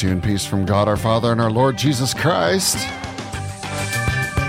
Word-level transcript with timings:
to 0.00 0.06
you 0.06 0.12
in 0.12 0.20
peace 0.22 0.46
from 0.46 0.64
God 0.64 0.88
our 0.88 0.96
Father 0.96 1.30
and 1.30 1.42
our 1.42 1.50
Lord 1.50 1.76
Jesus 1.76 2.14
Christ. 2.14 2.88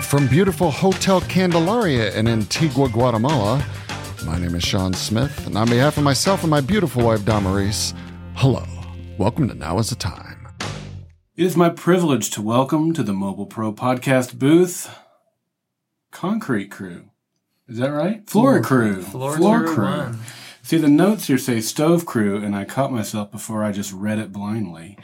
From 0.01 0.27
beautiful 0.27 0.71
Hotel 0.71 1.20
Candelaria 1.20 2.18
in 2.18 2.29
Antigua, 2.29 2.88
Guatemala, 2.88 3.65
my 4.25 4.39
name 4.39 4.55
is 4.55 4.64
Sean 4.64 4.93
Smith, 4.93 5.45
and 5.45 5.57
on 5.57 5.68
behalf 5.68 5.97
of 5.97 6.05
myself 6.05 6.43
and 6.43 6.50
my 6.50 6.61
beautiful 6.61 7.04
wife, 7.04 7.25
Damaris, 7.25 7.93
hello. 8.36 8.64
Welcome 9.18 9.50
to 9.50 9.54
Now 9.54 9.77
is 9.79 9.89
the 9.89 9.97
Time. 9.97 10.47
It 11.36 11.45
is 11.45 11.57
my 11.57 11.68
privilege 11.68 12.29
to 12.31 12.41
welcome 12.41 12.93
to 12.93 13.04
the 13.04 13.13
Mobile 13.13 13.45
Pro 13.45 13.73
podcast 13.73 14.39
booth 14.39 14.97
Concrete 16.11 16.71
Crew. 16.71 17.10
Is 17.68 17.77
that 17.77 17.89
right? 17.89 18.25
Floor, 18.29 18.61
Crew. 18.61 19.02
Floor 19.02 19.36
Crew 19.36 19.83
one. 19.83 20.19
See, 20.71 20.78
the 20.78 20.88
notes 20.88 21.28
here 21.28 21.38
say 21.38 21.60
Stove 21.60 22.06
Crew, 22.06 22.38
and 22.42 22.56
I 22.56 22.64
caught 22.64 22.93
myself 22.93 23.30
before 23.30 23.61
I 23.61 23.74
just 23.74 23.92
read 23.92 24.20
it 24.20 24.32
blindly. 24.32 24.97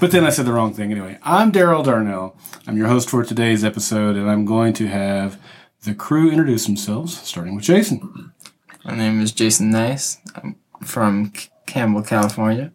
but 0.00 0.10
then 0.10 0.24
I 0.24 0.30
said 0.30 0.46
the 0.46 0.54
wrong 0.54 0.72
thing 0.72 0.90
anyway. 0.90 1.18
I'm 1.22 1.52
Daryl 1.52 1.84
Darnell. 1.84 2.34
I'm 2.66 2.78
your 2.78 2.86
host 2.86 3.10
for 3.10 3.22
today's 3.22 3.62
episode, 3.62 4.16
and 4.16 4.30
I'm 4.30 4.46
going 4.46 4.72
to 4.72 4.86
have 4.86 5.38
the 5.82 5.94
crew 5.94 6.30
introduce 6.30 6.64
themselves, 6.64 7.20
starting 7.20 7.54
with 7.54 7.64
Jason. 7.64 8.32
My 8.86 8.96
name 8.96 9.20
is 9.20 9.32
Jason 9.32 9.70
Nice. 9.70 10.16
I'm 10.34 10.56
from 10.82 11.30
C- 11.36 11.50
Campbell, 11.66 12.00
California. 12.00 12.72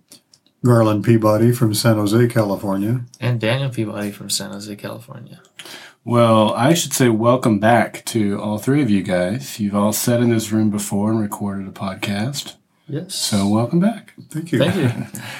Garland 0.63 1.05
Peabody 1.05 1.51
from 1.51 1.73
San 1.73 1.95
Jose, 1.95 2.27
California. 2.27 3.01
And 3.19 3.41
Daniel 3.41 3.71
Peabody 3.71 4.11
from 4.11 4.29
San 4.29 4.51
Jose, 4.51 4.75
California. 4.75 5.41
Well, 6.07 6.53
I 6.53 6.73
should 6.73 6.93
say 6.93 7.09
welcome 7.09 7.59
back 7.59 8.05
to 8.05 8.39
all 8.39 8.59
three 8.59 8.81
of 8.81 8.89
you 8.89 9.03
guys. 9.03 9.59
You've 9.59 9.75
all 9.75 9.91
sat 9.91 10.21
in 10.21 10.29
this 10.29 10.53
room 10.53 10.69
before 10.69 11.11
and 11.11 11.19
recorded 11.19 11.67
a 11.67 11.71
podcast. 11.71 12.55
Yes. 12.87 13.13
So 13.13 13.45
welcome 13.45 13.81
back. 13.81 14.13
Thank 14.29 14.53
you. 14.53 14.59
Thank 14.59 14.75
you. 14.77 15.21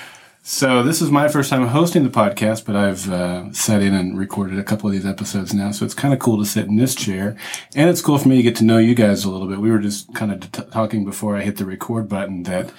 So 0.44 0.82
this 0.82 1.02
is 1.02 1.12
my 1.12 1.28
first 1.28 1.50
time 1.50 1.68
hosting 1.68 2.06
the 2.06 2.10
podcast, 2.10 2.66
but 2.66 2.78
I've 2.78 3.12
uh, 3.12 3.52
sat 3.52 3.82
in 3.82 3.94
and 3.94 4.18
recorded 4.18 4.58
a 4.58 4.64
couple 4.64 4.88
of 4.88 4.94
these 4.94 5.06
episodes 5.06 5.54
now, 5.54 5.72
so 5.72 5.84
it's 5.84 5.94
kind 5.94 6.14
of 6.14 6.22
cool 6.22 6.38
to 6.38 6.46
sit 6.46 6.68
in 6.68 6.78
this 6.78 6.96
chair, 6.96 7.36
and 7.76 7.90
it's 7.90 8.00
cool 8.00 8.18
for 8.18 8.30
me 8.30 8.38
to 8.38 8.44
get 8.44 8.56
to 8.56 8.64
know 8.64 8.78
you 8.78 8.96
guys 8.96 9.26
a 9.26 9.30
little 9.30 9.50
bit. 9.50 9.60
We 9.60 9.70
were 9.70 9.80
just 9.80 10.16
kind 10.16 10.32
of 10.32 10.50
t- 10.50 10.64
talking 10.72 11.04
before 11.04 11.36
I 11.36 11.42
hit 11.42 11.58
the 11.58 11.66
record 11.66 12.08
button 12.08 12.44
that 12.44 12.72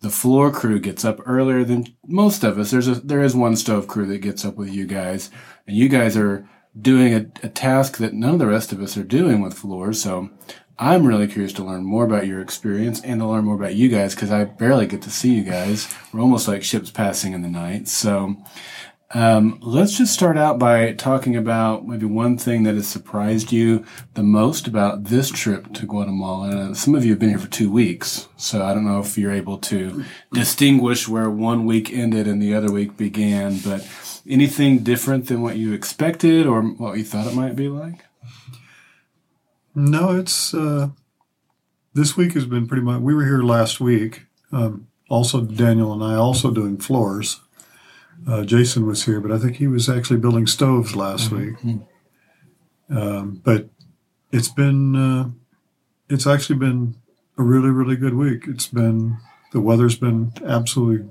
the 0.00 0.10
floor 0.10 0.50
crew 0.50 0.78
gets 0.78 1.02
up 1.02 1.18
earlier 1.24 1.64
than 1.64 1.86
most 2.06 2.44
of 2.44 2.58
us. 2.58 2.70
There's 2.70 2.88
a 2.88 2.96
there 2.96 3.22
is 3.22 3.34
one 3.34 3.56
stove 3.56 3.86
crew 3.86 4.04
that 4.04 4.18
gets 4.18 4.44
up 4.44 4.56
with 4.56 4.68
you 4.68 4.86
guys, 4.86 5.30
and 5.66 5.74
you 5.74 5.88
guys 5.88 6.18
are 6.18 6.46
doing 6.78 7.14
a, 7.14 7.46
a 7.46 7.48
task 7.48 7.98
that 7.98 8.14
none 8.14 8.34
of 8.34 8.38
the 8.38 8.46
rest 8.46 8.72
of 8.72 8.80
us 8.80 8.96
are 8.96 9.04
doing 9.04 9.40
with 9.40 9.54
floors. 9.54 10.02
So 10.02 10.30
I'm 10.78 11.06
really 11.06 11.28
curious 11.28 11.52
to 11.54 11.64
learn 11.64 11.84
more 11.84 12.04
about 12.04 12.26
your 12.26 12.40
experience 12.40 13.00
and 13.02 13.20
to 13.20 13.26
learn 13.26 13.44
more 13.44 13.54
about 13.54 13.76
you 13.76 13.88
guys 13.88 14.14
because 14.14 14.32
I 14.32 14.44
barely 14.44 14.86
get 14.86 15.02
to 15.02 15.10
see 15.10 15.34
you 15.34 15.44
guys. 15.44 15.92
We're 16.12 16.20
almost 16.20 16.48
like 16.48 16.64
ships 16.64 16.90
passing 16.90 17.32
in 17.32 17.42
the 17.42 17.48
night. 17.48 17.86
So 17.86 18.36
um, 19.14 19.58
let's 19.62 19.96
just 19.96 20.12
start 20.12 20.36
out 20.36 20.58
by 20.58 20.92
talking 20.92 21.36
about 21.36 21.86
maybe 21.86 22.04
one 22.04 22.36
thing 22.36 22.64
that 22.64 22.74
has 22.74 22.88
surprised 22.88 23.52
you 23.52 23.84
the 24.14 24.24
most 24.24 24.66
about 24.66 25.04
this 25.04 25.30
trip 25.30 25.72
to 25.74 25.86
Guatemala. 25.86 26.70
Uh, 26.70 26.74
some 26.74 26.96
of 26.96 27.04
you 27.04 27.12
have 27.12 27.20
been 27.20 27.28
here 27.28 27.38
for 27.38 27.50
two 27.50 27.70
weeks, 27.70 28.28
so 28.36 28.64
I 28.64 28.74
don't 28.74 28.84
know 28.84 28.98
if 28.98 29.16
you're 29.16 29.32
able 29.32 29.58
to 29.58 30.04
distinguish 30.32 31.06
where 31.06 31.30
one 31.30 31.64
week 31.64 31.92
ended 31.92 32.26
and 32.26 32.42
the 32.42 32.54
other 32.54 32.72
week 32.72 32.96
began, 32.96 33.58
but 33.60 33.88
anything 34.28 34.80
different 34.80 35.28
than 35.28 35.42
what 35.42 35.56
you 35.56 35.72
expected 35.72 36.44
or 36.46 36.62
what 36.62 36.98
you 36.98 37.04
thought 37.04 37.28
it 37.28 37.36
might 37.36 37.54
be 37.54 37.68
like? 37.68 38.04
No, 39.76 40.10
it's 40.16 40.52
uh, 40.54 40.88
this 41.94 42.16
week 42.16 42.32
has 42.32 42.46
been 42.46 42.66
pretty 42.66 42.82
much. 42.82 43.00
We 43.00 43.14
were 43.14 43.24
here 43.24 43.42
last 43.42 43.80
week. 43.80 44.26
Um, 44.50 44.88
also, 45.08 45.40
Daniel 45.40 45.92
and 45.92 46.02
I 46.02 46.16
also 46.16 46.50
doing 46.50 46.78
floors. 46.78 47.40
Uh, 48.26 48.44
Jason 48.44 48.86
was 48.86 49.04
here, 49.04 49.20
but 49.20 49.30
I 49.32 49.38
think 49.38 49.56
he 49.56 49.66
was 49.66 49.88
actually 49.88 50.18
building 50.18 50.46
stoves 50.46 50.96
last 50.96 51.30
week. 51.30 51.54
Um, 52.88 53.40
but 53.44 53.68
it's 54.32 54.48
been 54.48 54.96
uh, 54.96 55.30
it's 56.08 56.26
actually 56.26 56.58
been 56.58 56.96
a 57.36 57.42
really 57.42 57.70
really 57.70 57.96
good 57.96 58.14
week. 58.14 58.44
It's 58.48 58.66
been 58.66 59.18
the 59.52 59.60
weather's 59.60 59.96
been 59.96 60.32
absolutely 60.44 61.08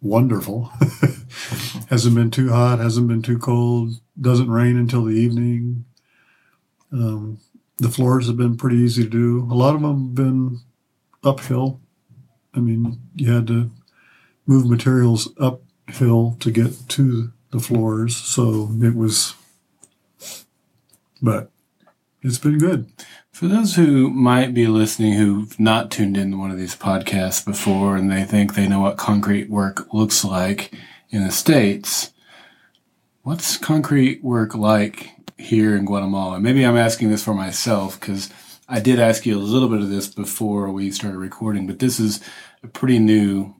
wonderful. 0.00 0.64
hasn't 1.88 2.14
been 2.14 2.30
too 2.30 2.50
hot, 2.50 2.78
hasn't 2.78 3.08
been 3.08 3.22
too 3.22 3.38
cold. 3.38 3.94
Doesn't 4.20 4.50
rain 4.50 4.76
until 4.76 5.04
the 5.04 5.14
evening. 5.14 5.84
Um, 6.92 7.38
the 7.78 7.88
floors 7.88 8.26
have 8.26 8.36
been 8.36 8.56
pretty 8.56 8.76
easy 8.76 9.04
to 9.04 9.08
do. 9.08 9.48
A 9.50 9.54
lot 9.54 9.74
of 9.74 9.82
them 9.82 10.06
have 10.06 10.14
been 10.14 10.60
uphill. 11.24 11.80
I 12.54 12.60
mean, 12.60 13.00
you 13.16 13.32
had 13.32 13.46
to 13.48 13.70
move 14.46 14.68
materials 14.68 15.28
uphill 15.88 16.36
to 16.40 16.50
get 16.50 16.88
to 16.90 17.32
the 17.50 17.60
floors, 17.60 18.16
so 18.16 18.70
it 18.80 18.94
was. 18.94 19.34
But 21.20 21.50
it's 22.22 22.38
been 22.38 22.58
good. 22.58 22.90
For 23.30 23.48
those 23.48 23.76
who 23.76 24.10
might 24.10 24.54
be 24.54 24.66
listening 24.66 25.14
who've 25.14 25.58
not 25.58 25.90
tuned 25.90 26.16
into 26.16 26.36
one 26.36 26.50
of 26.50 26.58
these 26.58 26.76
podcasts 26.76 27.44
before 27.44 27.96
and 27.96 28.10
they 28.10 28.24
think 28.24 28.54
they 28.54 28.68
know 28.68 28.80
what 28.80 28.96
concrete 28.96 29.48
work 29.48 29.92
looks 29.92 30.24
like 30.24 30.72
in 31.10 31.24
the 31.24 31.32
States, 31.32 32.12
what's 33.22 33.56
concrete 33.56 34.22
work 34.22 34.54
like 34.54 35.10
here 35.38 35.76
in 35.76 35.84
Guatemala? 35.84 36.38
Maybe 36.40 36.64
I'm 36.64 36.76
asking 36.76 37.10
this 37.10 37.24
for 37.24 37.34
myself 37.34 37.98
because 37.98 38.30
I 38.68 38.80
did 38.80 39.00
ask 39.00 39.26
you 39.26 39.36
a 39.36 39.40
little 39.40 39.68
bit 39.68 39.80
of 39.80 39.90
this 39.90 40.08
before 40.08 40.70
we 40.70 40.90
started 40.90 41.18
recording, 41.18 41.66
but 41.66 41.78
this 41.78 41.98
is 41.98 42.20
a 42.62 42.68
pretty 42.68 42.98
new 42.98 43.54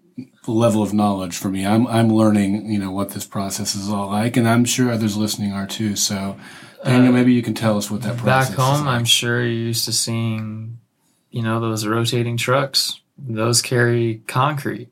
level 0.47 0.83
of 0.83 0.93
knowledge 0.93 1.37
for 1.37 1.49
me. 1.49 1.65
I'm, 1.67 1.87
I'm 1.87 2.09
learning, 2.09 2.71
you 2.71 2.79
know, 2.79 2.91
what 2.91 3.11
this 3.11 3.25
process 3.25 3.75
is 3.75 3.89
all 3.89 4.09
like, 4.09 4.37
and 4.37 4.49
I'm 4.49 4.65
sure 4.65 4.91
others 4.91 5.17
listening 5.17 5.53
are 5.53 5.67
too. 5.67 5.97
So, 5.97 6.37
Daniel, 6.85 7.13
maybe 7.13 7.33
you 7.33 7.43
can 7.43 7.55
tell 7.55 7.79
us 7.79 7.91
what 7.91 8.03
that 8.03 8.17
process 8.17 8.51
Back 8.51 8.59
home, 8.59 8.87
like. 8.87 8.97
I'm 8.97 9.05
sure 9.05 9.41
you're 9.41 9.51
used 9.51 9.85
to 9.85 9.93
seeing, 9.93 10.79
you 11.31 11.43
know, 11.43 11.61
those 11.61 11.87
rotating 11.87 12.37
trucks. 12.37 13.01
Those 13.17 13.63
carry 13.63 14.23
concrete. 14.27 14.89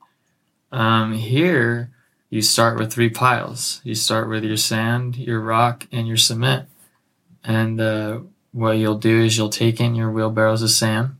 Um, 0.70 1.14
here, 1.14 1.90
you 2.28 2.42
start 2.42 2.78
with 2.78 2.92
three 2.92 3.10
piles. 3.10 3.80
You 3.82 3.96
start 3.96 4.28
with 4.28 4.44
your 4.44 4.56
sand, 4.56 5.16
your 5.16 5.40
rock, 5.40 5.88
and 5.90 6.06
your 6.06 6.16
cement. 6.16 6.68
And 7.42 7.80
uh, 7.80 8.20
what 8.52 8.72
you'll 8.72 8.98
do 8.98 9.22
is 9.24 9.36
you'll 9.36 9.50
take 9.50 9.80
in 9.80 9.96
your 9.96 10.12
wheelbarrows 10.12 10.62
of 10.62 10.70
sand, 10.70 11.16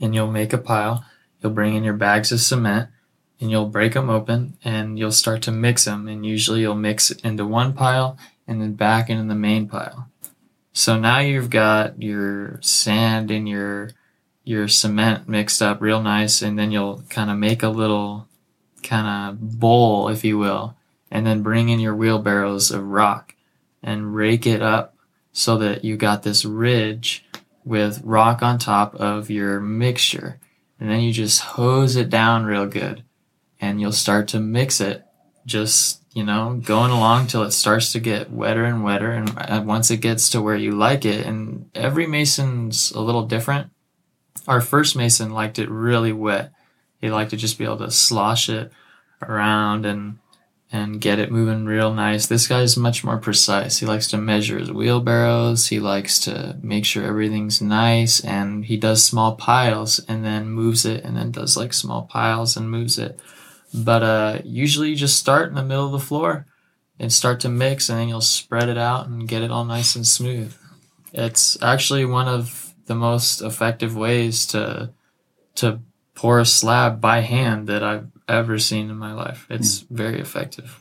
and 0.00 0.14
you'll 0.14 0.30
make 0.30 0.54
a 0.54 0.58
pile. 0.58 1.04
You'll 1.42 1.52
bring 1.52 1.74
in 1.74 1.84
your 1.84 1.94
bags 1.94 2.32
of 2.32 2.40
cement, 2.40 2.88
and 3.44 3.50
you'll 3.50 3.66
break 3.66 3.92
them 3.92 4.08
open, 4.08 4.56
and 4.64 4.98
you'll 4.98 5.12
start 5.12 5.42
to 5.42 5.52
mix 5.52 5.84
them. 5.84 6.08
And 6.08 6.24
usually, 6.24 6.62
you'll 6.62 6.74
mix 6.74 7.10
it 7.10 7.20
into 7.22 7.44
one 7.44 7.74
pile 7.74 8.16
and 8.48 8.60
then 8.60 8.72
back 8.72 9.10
into 9.10 9.24
the 9.24 9.34
main 9.34 9.68
pile. 9.68 10.08
So 10.72 10.98
now 10.98 11.18
you've 11.18 11.50
got 11.50 12.02
your 12.02 12.58
sand 12.62 13.30
and 13.30 13.46
your 13.46 13.90
your 14.44 14.66
cement 14.66 15.28
mixed 15.28 15.60
up 15.60 15.82
real 15.82 16.02
nice, 16.02 16.40
and 16.40 16.58
then 16.58 16.70
you'll 16.70 17.02
kind 17.10 17.30
of 17.30 17.36
make 17.36 17.62
a 17.62 17.68
little 17.68 18.26
kind 18.82 19.06
of 19.06 19.60
bowl, 19.60 20.08
if 20.08 20.24
you 20.24 20.38
will, 20.38 20.74
and 21.10 21.26
then 21.26 21.42
bring 21.42 21.68
in 21.68 21.80
your 21.80 21.94
wheelbarrows 21.94 22.70
of 22.70 22.86
rock 22.86 23.34
and 23.82 24.14
rake 24.14 24.46
it 24.46 24.62
up 24.62 24.96
so 25.32 25.58
that 25.58 25.84
you 25.84 25.98
got 25.98 26.22
this 26.22 26.46
ridge 26.46 27.26
with 27.62 28.00
rock 28.04 28.42
on 28.42 28.58
top 28.58 28.94
of 28.94 29.28
your 29.28 29.60
mixture. 29.60 30.38
And 30.80 30.90
then 30.90 31.00
you 31.00 31.12
just 31.12 31.40
hose 31.40 31.94
it 31.96 32.08
down 32.08 32.46
real 32.46 32.66
good 32.66 33.04
and 33.64 33.80
you'll 33.80 33.92
start 33.92 34.28
to 34.28 34.40
mix 34.40 34.78
it 34.80 35.04
just, 35.46 36.02
you 36.12 36.22
know, 36.22 36.60
going 36.62 36.90
along 36.90 37.26
till 37.26 37.42
it 37.44 37.52
starts 37.52 37.92
to 37.92 38.00
get 38.00 38.30
wetter 38.30 38.64
and 38.64 38.84
wetter. 38.84 39.10
And 39.10 39.32
uh, 39.38 39.62
once 39.64 39.90
it 39.90 39.98
gets 39.98 40.28
to 40.30 40.42
where 40.42 40.56
you 40.56 40.72
like 40.72 41.06
it, 41.06 41.24
and 41.26 41.70
every 41.74 42.06
mason's 42.06 42.90
a 42.92 43.00
little 43.00 43.26
different. 43.26 43.70
Our 44.46 44.60
first 44.60 44.96
mason 44.96 45.30
liked 45.30 45.58
it 45.58 45.70
really 45.70 46.12
wet. 46.12 46.52
He 47.00 47.10
liked 47.10 47.30
to 47.30 47.36
just 47.38 47.58
be 47.58 47.64
able 47.64 47.78
to 47.78 47.90
slosh 47.90 48.48
it 48.48 48.70
around 49.22 49.86
and 49.86 50.18
and 50.70 51.00
get 51.00 51.20
it 51.20 51.30
moving 51.30 51.66
real 51.66 51.94
nice. 51.94 52.26
This 52.26 52.48
guy's 52.48 52.76
much 52.76 53.04
more 53.04 53.18
precise. 53.18 53.78
He 53.78 53.86
likes 53.86 54.08
to 54.08 54.18
measure 54.18 54.58
his 54.58 54.72
wheelbarrows. 54.72 55.68
He 55.68 55.78
likes 55.78 56.18
to 56.20 56.58
make 56.62 56.84
sure 56.84 57.04
everything's 57.04 57.62
nice 57.62 58.18
and 58.24 58.64
he 58.64 58.76
does 58.76 59.04
small 59.04 59.36
piles 59.36 60.00
and 60.08 60.24
then 60.24 60.50
moves 60.50 60.84
it 60.84 61.04
and 61.04 61.16
then 61.16 61.30
does 61.30 61.56
like 61.56 61.72
small 61.72 62.02
piles 62.02 62.56
and 62.56 62.68
moves 62.68 62.98
it. 62.98 63.20
But 63.74 64.02
uh 64.02 64.38
usually 64.44 64.90
you 64.90 64.96
just 64.96 65.18
start 65.18 65.48
in 65.48 65.54
the 65.56 65.64
middle 65.64 65.86
of 65.86 65.92
the 65.92 65.98
floor 66.06 66.46
and 67.00 67.12
start 67.12 67.40
to 67.40 67.48
mix 67.48 67.88
and 67.88 67.98
then 67.98 68.08
you'll 68.08 68.20
spread 68.20 68.68
it 68.68 68.78
out 68.78 69.08
and 69.08 69.26
get 69.28 69.42
it 69.42 69.50
all 69.50 69.64
nice 69.64 69.96
and 69.96 70.06
smooth. 70.06 70.54
It's 71.12 71.60
actually 71.62 72.04
one 72.04 72.28
of 72.28 72.72
the 72.86 72.94
most 72.94 73.40
effective 73.42 73.96
ways 73.96 74.46
to 74.46 74.90
to 75.56 75.80
pour 76.14 76.38
a 76.38 76.44
slab 76.46 77.00
by 77.00 77.20
hand 77.20 77.66
that 77.66 77.82
I've 77.82 78.06
ever 78.28 78.58
seen 78.58 78.90
in 78.90 78.96
my 78.96 79.12
life. 79.12 79.46
It's 79.50 79.80
very 79.90 80.20
effective. 80.20 80.78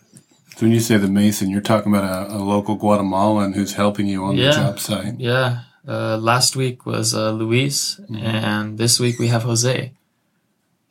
So 0.56 0.66
when 0.68 0.72
you 0.72 0.80
say 0.80 0.98
the 0.98 1.08
mason, 1.08 1.50
you're 1.50 1.62
talking 1.62 1.92
about 1.94 2.30
a, 2.30 2.36
a 2.36 2.38
local 2.38 2.76
Guatemalan 2.76 3.54
who's 3.54 3.74
helping 3.74 4.06
you 4.08 4.24
on 4.24 4.36
Yeah. 4.38 4.52
the 4.52 4.56
job 4.58 4.80
site. 4.80 5.20
Yeah. 5.20 5.62
Uh, 5.88 6.18
last 6.18 6.56
week 6.56 6.86
was 6.86 7.14
uh, 7.16 7.32
Luis, 7.32 8.00
and 8.14 8.78
this 8.78 9.00
week 9.00 9.18
we 9.20 9.28
have 9.30 9.44
Jose. 9.44 9.92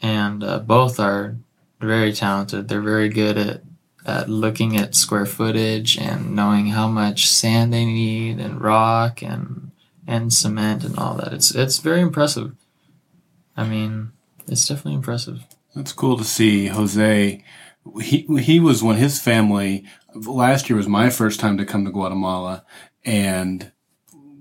And 0.02 0.42
uh, 0.42 0.58
both 0.58 0.98
are 0.98 1.36
very 1.82 2.12
talented. 2.12 2.68
They're 2.68 2.80
very 2.80 3.08
good 3.08 3.36
at 3.36 3.62
at 4.04 4.28
looking 4.28 4.76
at 4.76 4.96
square 4.96 5.26
footage 5.26 5.96
and 5.96 6.34
knowing 6.34 6.66
how 6.66 6.88
much 6.88 7.28
sand 7.28 7.72
they 7.72 7.84
need 7.84 8.40
and 8.40 8.60
rock 8.60 9.22
and 9.22 9.70
and 10.06 10.32
cement 10.32 10.84
and 10.84 10.98
all 10.98 11.14
that. 11.14 11.32
It's 11.32 11.54
it's 11.54 11.78
very 11.78 12.00
impressive. 12.00 12.52
I 13.56 13.64
mean, 13.64 14.12
it's 14.46 14.66
definitely 14.66 14.94
impressive. 14.94 15.44
That's 15.74 15.92
cool 15.92 16.16
to 16.16 16.24
see 16.24 16.66
Jose. 16.66 17.44
He 18.00 18.26
he 18.40 18.60
was 18.60 18.82
when 18.82 18.96
his 18.96 19.20
family 19.20 19.84
last 20.14 20.68
year 20.68 20.76
was 20.76 20.88
my 20.88 21.10
first 21.10 21.40
time 21.40 21.56
to 21.58 21.64
come 21.64 21.84
to 21.84 21.90
Guatemala, 21.90 22.64
and 23.04 23.72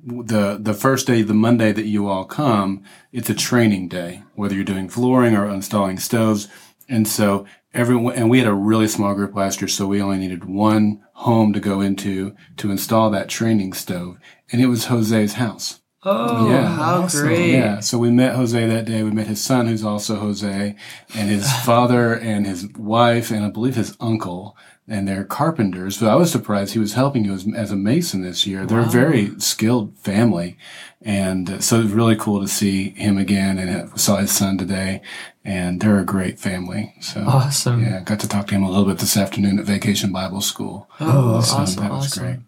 the 0.03 0.57
the 0.59 0.73
first 0.73 1.07
day, 1.07 1.21
the 1.21 1.33
Monday 1.33 1.71
that 1.71 1.85
you 1.85 2.07
all 2.07 2.25
come, 2.25 2.83
it's 3.11 3.29
a 3.29 3.35
training 3.35 3.87
day, 3.87 4.23
whether 4.35 4.55
you're 4.55 4.63
doing 4.63 4.89
flooring 4.89 5.35
or 5.35 5.47
installing 5.47 5.99
stoves, 5.99 6.47
and 6.91 7.07
so 7.07 7.45
everyone 7.73 8.13
and 8.15 8.29
we 8.29 8.39
had 8.39 8.47
a 8.47 8.53
really 8.53 8.87
small 8.87 9.13
group 9.15 9.35
last 9.35 9.61
year, 9.61 9.67
so 9.67 9.87
we 9.87 10.01
only 10.01 10.17
needed 10.17 10.45
one 10.45 11.01
home 11.13 11.53
to 11.53 11.59
go 11.59 11.81
into 11.81 12.35
to 12.57 12.71
install 12.71 13.09
that 13.11 13.29
training 13.29 13.73
stove, 13.73 14.17
and 14.51 14.61
it 14.61 14.67
was 14.67 14.85
Jose's 14.85 15.33
house. 15.33 15.79
Oh, 16.03 16.49
Yeah. 16.49 16.67
how 16.67 17.03
Awesome. 17.03 17.27
great! 17.27 17.51
Yeah, 17.53 17.79
so 17.79 17.97
we 17.99 18.09
met 18.09 18.35
Jose 18.35 18.65
that 18.67 18.85
day. 18.85 19.03
We 19.03 19.11
met 19.11 19.27
his 19.27 19.39
son, 19.41 19.67
who's 19.67 19.83
also 19.85 20.15
Jose, 20.17 20.75
and 21.15 21.29
his 21.29 21.51
father 21.63 22.13
and 22.15 22.45
his 22.47 22.67
wife, 22.75 23.29
and 23.31 23.45
I 23.45 23.49
believe 23.51 23.75
his 23.75 23.95
uncle, 23.99 24.57
and 24.91 25.07
they're 25.07 25.23
carpenters. 25.23 25.99
But 25.99 26.09
I 26.09 26.15
was 26.15 26.31
surprised 26.31 26.73
he 26.73 26.79
was 26.79 26.93
helping 26.93 27.23
you 27.25 27.33
as, 27.33 27.47
as 27.55 27.71
a 27.71 27.75
mason 27.75 28.21
this 28.21 28.45
year. 28.45 28.65
They're 28.65 28.81
a 28.81 28.85
very 28.85 29.39
skilled 29.39 29.97
family, 29.97 30.57
and 31.01 31.49
uh, 31.49 31.59
so 31.61 31.79
it 31.79 31.83
was 31.83 31.91
really 31.93 32.15
cool 32.17 32.41
to 32.41 32.47
see 32.47 32.89
him 32.91 33.17
again. 33.17 33.57
And 33.57 33.99
saw 33.99 34.17
his 34.17 34.31
son 34.31 34.57
today, 34.57 35.01
and 35.45 35.79
they're 35.81 35.99
a 35.99 36.05
great 36.05 36.37
family. 36.39 36.93
So 37.01 37.23
Awesome. 37.25 37.81
yeah, 37.83 38.01
got 38.01 38.19
to 38.19 38.27
talk 38.27 38.47
to 38.47 38.55
him 38.55 38.63
a 38.63 38.69
little 38.69 38.85
bit 38.85 38.99
this 38.99 39.15
afternoon 39.17 39.59
at 39.59 39.65
Vacation 39.65 40.11
Bible 40.11 40.41
School. 40.41 40.89
Oh, 40.99 41.35
awesome. 41.37 41.61
awesome! 41.61 41.83
that 41.83 41.91
was 41.91 42.05
awesome. 42.07 42.23
great. 42.23 42.39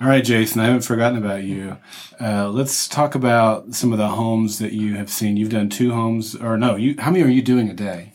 All 0.00 0.08
right, 0.08 0.24
Jason, 0.24 0.60
I 0.60 0.66
haven't 0.66 0.82
forgotten 0.82 1.18
about 1.18 1.44
you. 1.44 1.78
Uh, 2.20 2.48
let's 2.50 2.88
talk 2.88 3.14
about 3.14 3.74
some 3.74 3.92
of 3.92 3.98
the 3.98 4.08
homes 4.08 4.58
that 4.58 4.72
you 4.72 4.96
have 4.96 5.08
seen. 5.10 5.36
You've 5.36 5.50
done 5.50 5.68
two 5.68 5.92
homes, 5.92 6.34
or 6.36 6.56
no, 6.56 6.76
you. 6.76 6.94
How 6.98 7.10
many 7.10 7.24
are 7.24 7.28
you 7.28 7.42
doing 7.42 7.68
a 7.68 7.74
day? 7.74 8.12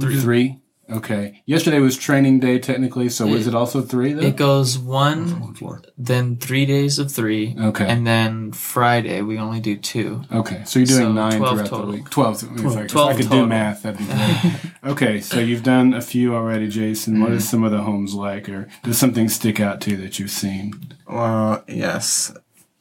Three. 0.00 0.60
Okay. 0.90 1.42
Yesterday 1.46 1.78
was 1.78 1.96
training 1.96 2.40
day, 2.40 2.58
technically. 2.58 3.08
So 3.08 3.26
was 3.26 3.46
it 3.46 3.54
also 3.54 3.80
three? 3.80 4.12
Though? 4.12 4.22
It 4.22 4.36
goes 4.36 4.78
one, 4.78 5.40
One 5.40 5.54
floor. 5.54 5.82
then 5.96 6.36
three 6.36 6.66
days 6.66 6.98
of 6.98 7.12
three, 7.12 7.54
Okay. 7.58 7.86
and 7.86 8.06
then 8.06 8.52
Friday 8.52 9.22
we 9.22 9.38
only 9.38 9.60
do 9.60 9.76
two. 9.76 10.22
Okay, 10.32 10.62
so 10.64 10.78
you're 10.78 10.86
doing 10.86 11.00
So 11.00 11.12
nine 11.12 11.32
throughout 11.38 11.66
total. 11.66 11.86
the 11.86 11.92
week. 11.92 12.10
Twelve. 12.10 12.42
If 12.42 12.76
I, 12.76 12.80
if 12.82 12.88
12 12.90 13.08
I 13.10 13.14
could 13.16 13.30
do 13.30 13.46
math, 13.46 13.82
that'd 13.82 13.98
be 13.98 14.04
great. 14.04 14.72
okay, 14.92 15.20
so 15.20 15.38
you've 15.38 15.62
done 15.62 15.94
a 15.94 16.00
few 16.02 16.34
already, 16.34 16.68
Jason. 16.68 17.20
What 17.20 17.28
Mm-hmm. 17.28 17.36
is 17.38 17.48
some 17.48 17.62
of 17.64 17.70
the 17.70 17.82
homes 17.82 18.14
like, 18.14 18.48
or 18.48 18.68
does 18.82 18.98
something 18.98 19.28
stick 19.28 19.60
out 19.60 19.80
to 19.82 19.90
you 19.92 19.96
that 19.98 20.18
you've 20.18 20.30
seen? 20.30 20.94
Well, 21.08 21.62
yes. 21.68 22.32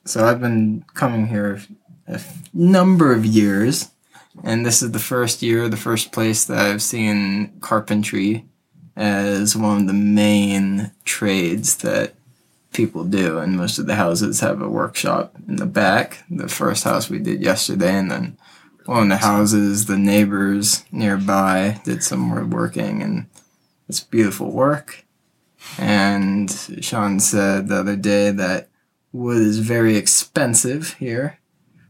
So 0.05 0.25
I've 0.25 0.41
been 0.41 0.83
coming 0.95 1.27
here 1.27 1.61
a 2.07 2.19
number 2.53 3.13
of 3.13 3.25
years, 3.25 3.91
and 4.43 4.65
this 4.65 4.81
is 4.81 4.91
the 4.91 4.99
first 4.99 5.41
year, 5.41 5.69
the 5.69 5.77
first 5.77 6.11
place 6.11 6.45
that 6.45 6.57
I've 6.57 6.81
seen 6.81 7.59
carpentry 7.61 8.45
as 8.95 9.55
one 9.55 9.81
of 9.81 9.87
the 9.87 9.93
main 9.93 10.91
trades 11.05 11.77
that 11.77 12.13
people 12.73 13.03
do. 13.03 13.39
And 13.39 13.55
most 13.57 13.79
of 13.79 13.87
the 13.87 13.95
houses 13.95 14.41
have 14.41 14.61
a 14.61 14.69
workshop 14.69 15.35
in 15.47 15.55
the 15.55 15.65
back. 15.65 16.23
The 16.29 16.47
first 16.47 16.83
house 16.83 17.09
we 17.09 17.19
did 17.19 17.41
yesterday, 17.41 17.95
and 17.95 18.11
then 18.11 18.37
one 18.85 19.03
of 19.03 19.09
the 19.09 19.17
houses, 19.17 19.85
the 19.85 19.97
neighbors 19.97 20.83
nearby 20.91 21.79
did 21.85 22.03
some 22.03 22.19
more 22.19 22.45
working, 22.45 23.01
and 23.01 23.27
it's 23.87 23.99
beautiful 23.99 24.51
work. 24.51 25.05
And 25.77 26.49
Sean 26.81 27.19
said 27.19 27.67
the 27.67 27.77
other 27.77 27.95
day 27.95 28.31
that 28.31 28.69
wood 29.11 29.41
is 29.41 29.59
very 29.59 29.95
expensive 29.95 30.93
here. 30.95 31.39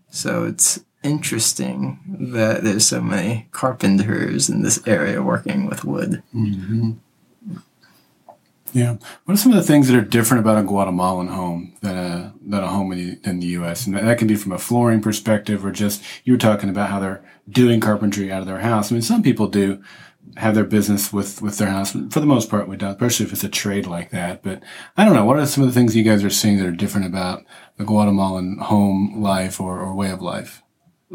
So 0.09 0.45
it's 0.45 0.83
interesting 1.03 1.99
that 2.07 2.63
there's 2.63 2.85
so 2.85 3.01
many 3.01 3.47
carpenters 3.51 4.49
in 4.49 4.61
this 4.61 4.85
area 4.87 5.23
working 5.23 5.65
with 5.65 5.85
wood. 5.85 6.21
Mm-hmm. 6.35 6.91
Yeah. 8.73 8.97
What 9.25 9.33
are 9.33 9.37
some 9.37 9.51
of 9.51 9.57
the 9.57 9.63
things 9.63 9.87
that 9.87 9.97
are 9.97 10.01
different 10.01 10.41
about 10.41 10.59
a 10.59 10.63
Guatemalan 10.63 11.27
home 11.27 11.73
than 11.81 11.97
a 11.97 12.33
than 12.45 12.63
a 12.63 12.67
home 12.67 12.91
in 12.91 12.97
the, 12.97 13.29
in 13.29 13.39
the 13.39 13.47
U.S. 13.47 13.87
And 13.87 13.95
that, 13.95 14.03
that 14.03 14.17
can 14.19 14.27
be 14.27 14.35
from 14.35 14.51
a 14.51 14.59
flooring 14.59 15.01
perspective, 15.01 15.65
or 15.65 15.71
just 15.71 16.03
you 16.23 16.33
were 16.33 16.39
talking 16.39 16.69
about 16.69 16.89
how 16.89 16.99
they're 16.99 17.23
doing 17.49 17.79
carpentry 17.79 18.31
out 18.31 18.41
of 18.41 18.47
their 18.47 18.59
house. 18.59 18.91
I 18.91 18.93
mean, 18.93 19.01
some 19.01 19.23
people 19.23 19.47
do 19.47 19.83
have 20.37 20.53
their 20.53 20.65
business 20.65 21.11
with 21.11 21.41
with 21.41 21.57
their 21.57 21.69
house. 21.69 21.91
For 21.91 22.19
the 22.19 22.25
most 22.25 22.49
part, 22.49 22.67
we 22.67 22.77
don't, 22.77 22.91
especially 22.91 23.25
if 23.25 23.33
it's 23.33 23.43
a 23.43 23.49
trade 23.49 23.87
like 23.87 24.11
that. 24.11 24.43
But 24.43 24.61
I 24.95 25.03
don't 25.03 25.15
know. 25.15 25.25
What 25.25 25.39
are 25.39 25.45
some 25.47 25.63
of 25.63 25.69
the 25.69 25.73
things 25.73 25.95
you 25.95 26.03
guys 26.03 26.23
are 26.23 26.29
seeing 26.29 26.57
that 26.57 26.67
are 26.67 26.71
different 26.71 27.07
about 27.07 27.43
the 27.77 27.85
Guatemalan 27.85 28.59
home 28.59 29.21
life 29.21 29.59
or, 29.59 29.79
or 29.79 29.95
way 29.95 30.11
of 30.11 30.21
life? 30.21 30.61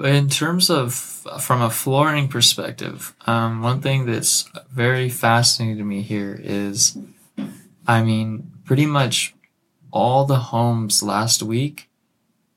In 0.03 0.29
terms 0.29 0.71
of 0.71 0.93
from 0.93 1.63
a 1.63 1.71
flooring 1.71 2.27
perspective, 2.27 3.15
um, 3.27 3.63
one 3.63 3.81
thing 3.81 4.07
that's 4.07 4.51
very 4.73 5.09
fascinating 5.09 5.79
to 5.79 5.85
me 5.85 6.03
here 6.03 6.37
is, 6.43 6.99
I 7.87 8.03
mean, 8.03 8.51
pretty 8.65 8.87
much 8.87 9.35
all 9.93 10.25
the 10.25 10.51
homes 10.51 11.03
last 11.03 11.45
week, 11.45 11.89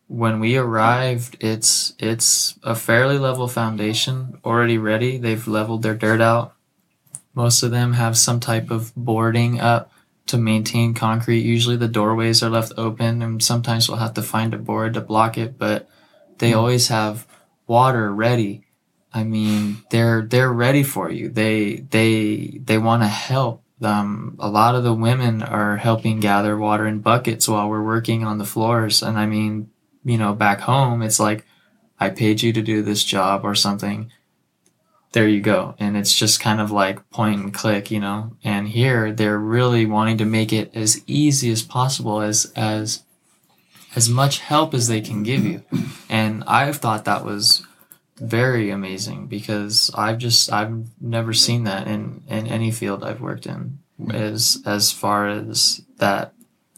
when 0.07 0.39
we 0.39 0.57
arrived, 0.57 1.38
it's 1.39 1.94
it's 2.00 2.57
a 2.63 2.74
fairly 2.74 3.19
level 3.19 3.48
foundation 3.48 4.39
already 4.44 4.80
ready. 4.80 5.18
They've 5.18 5.48
leveled 5.48 5.84
their 5.84 5.95
dirt 5.95 6.22
out. 6.22 6.56
Most 7.36 7.62
of 7.62 7.69
them 7.69 7.94
have 7.94 8.18
some 8.18 8.39
type 8.39 8.72
of 8.72 8.95
boarding 8.95 9.60
up 9.60 9.92
to 10.25 10.38
maintain 10.38 10.95
concrete. 10.95 11.42
Usually 11.42 11.75
the 11.75 11.88
doorways 11.88 12.42
are 12.42 12.50
left 12.50 12.74
open, 12.78 13.22
and 13.22 13.44
sometimes 13.44 13.88
we'll 13.88 14.00
have 14.00 14.16
to 14.16 14.24
find 14.24 14.56
a 14.56 14.57
board 14.57 14.95
to 14.95 15.01
block 15.01 15.38
it, 15.38 15.60
but 15.60 15.88
they 16.39 16.54
always 16.54 16.88
have 16.88 17.28
water 17.68 18.13
ready. 18.13 18.63
I 19.13 19.24
mean, 19.24 19.84
they're 19.89 20.22
they're 20.22 20.51
ready 20.51 20.84
for 20.84 21.12
you. 21.12 21.30
They 21.30 21.75
they 21.78 22.60
they 22.63 22.78
want 22.78 23.04
to 23.04 23.07
help. 23.07 23.63
Um, 23.81 24.36
a 24.39 24.50
lot 24.50 24.75
of 24.75 24.84
the 24.84 24.94
women 24.94 25.44
are 25.44 25.78
helping 25.78 26.19
gather 26.19 26.57
water 26.57 26.88
in 26.88 27.00
buckets 27.00 27.48
while 27.48 27.69
we're 27.69 27.84
working 27.84 28.24
on 28.24 28.38
the 28.38 28.45
floors. 28.45 29.04
And 29.04 29.19
I 29.19 29.27
mean, 29.27 29.70
you 30.03 30.17
know, 30.17 30.34
back 30.34 30.62
home, 30.62 31.03
it's 31.03 31.20
like, 31.20 31.46
I 32.00 32.10
paid 32.10 32.41
you 32.41 32.51
to 32.53 32.62
do 32.62 32.82
this 32.82 33.03
job 33.03 33.41
or 33.44 33.53
something. 33.53 34.12
There 35.12 35.27
you 35.27 35.41
go. 35.41 35.75
And 35.79 35.96
it's 35.96 36.13
just 36.13 36.39
kind 36.39 36.60
of 36.60 36.72
like 36.72 37.08
point 37.12 37.39
and 37.39 37.53
click, 37.53 37.91
you 37.91 38.00
know. 38.00 38.36
And 38.44 38.67
here, 38.67 39.12
they're 39.12 39.39
really 39.39 39.86
wanting 39.86 40.17
to 40.20 40.25
make 40.25 40.51
it 40.51 40.72
as 40.75 41.03
easy 41.08 41.51
as 41.51 41.62
possible, 41.62 42.22
as 42.22 42.51
as 42.56 43.03
as 43.98 44.08
much 44.08 44.38
help 44.38 44.75
as 44.75 44.88
they 44.88 45.01
can 45.01 45.24
give 45.24 45.44
you. 45.44 45.63
And 46.08 46.44
I've 46.46 46.77
thought 46.77 47.06
that 47.06 47.25
was 47.25 47.66
very 48.18 48.70
amazing 48.70 49.25
because 49.25 49.89
I've 49.96 50.20
just 50.20 50.54
I've 50.54 50.86
never 51.01 51.34
seen 51.34 51.63
that 51.63 51.88
in 51.88 52.22
in 52.27 52.46
any 52.46 52.72
field 52.72 53.04
I've 53.04 53.22
worked 53.22 53.48
in. 53.48 53.80
Mm-hmm. 54.00 54.12
As 54.12 54.62
as 54.68 54.92
far 54.92 55.27
as 55.27 55.82
that 55.98 56.34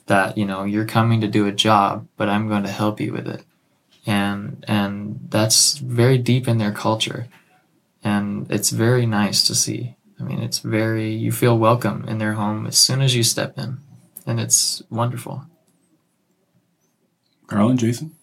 that 0.06 0.38
you 0.38 0.46
know 0.46 0.64
you're 0.64 0.86
coming 0.86 1.20
to 1.20 1.28
do 1.28 1.46
a 1.46 1.52
job 1.68 2.08
but 2.16 2.30
I'm 2.30 2.48
going 2.48 2.64
to 2.64 2.72
help 2.82 3.02
you 3.02 3.12
with 3.12 3.28
it. 3.28 3.44
And 4.06 4.64
and 4.66 5.20
that's 5.30 5.78
very 5.78 6.18
deep 6.18 6.48
in 6.48 6.58
their 6.58 6.72
culture. 6.72 7.28
And 8.02 8.50
it's 8.50 8.70
very 8.70 9.06
nice 9.06 9.44
to 9.48 9.56
see. 9.56 9.98
I 10.22 10.24
mean 10.24 10.40
it's 10.40 10.60
very 10.60 11.12
you 11.12 11.34
feel 11.34 11.58
welcome 11.58 12.06
in 12.08 12.18
their 12.18 12.36
home 12.36 12.66
as 12.66 12.78
soon 12.78 13.02
as 13.02 13.14
you 13.14 13.24
step 13.24 13.58
in. 13.58 13.80
And 14.26 14.40
it's 14.40 14.82
wonderful 14.90 15.44
Carl 17.50 17.70
and 17.70 17.80
Jason? 17.80 18.16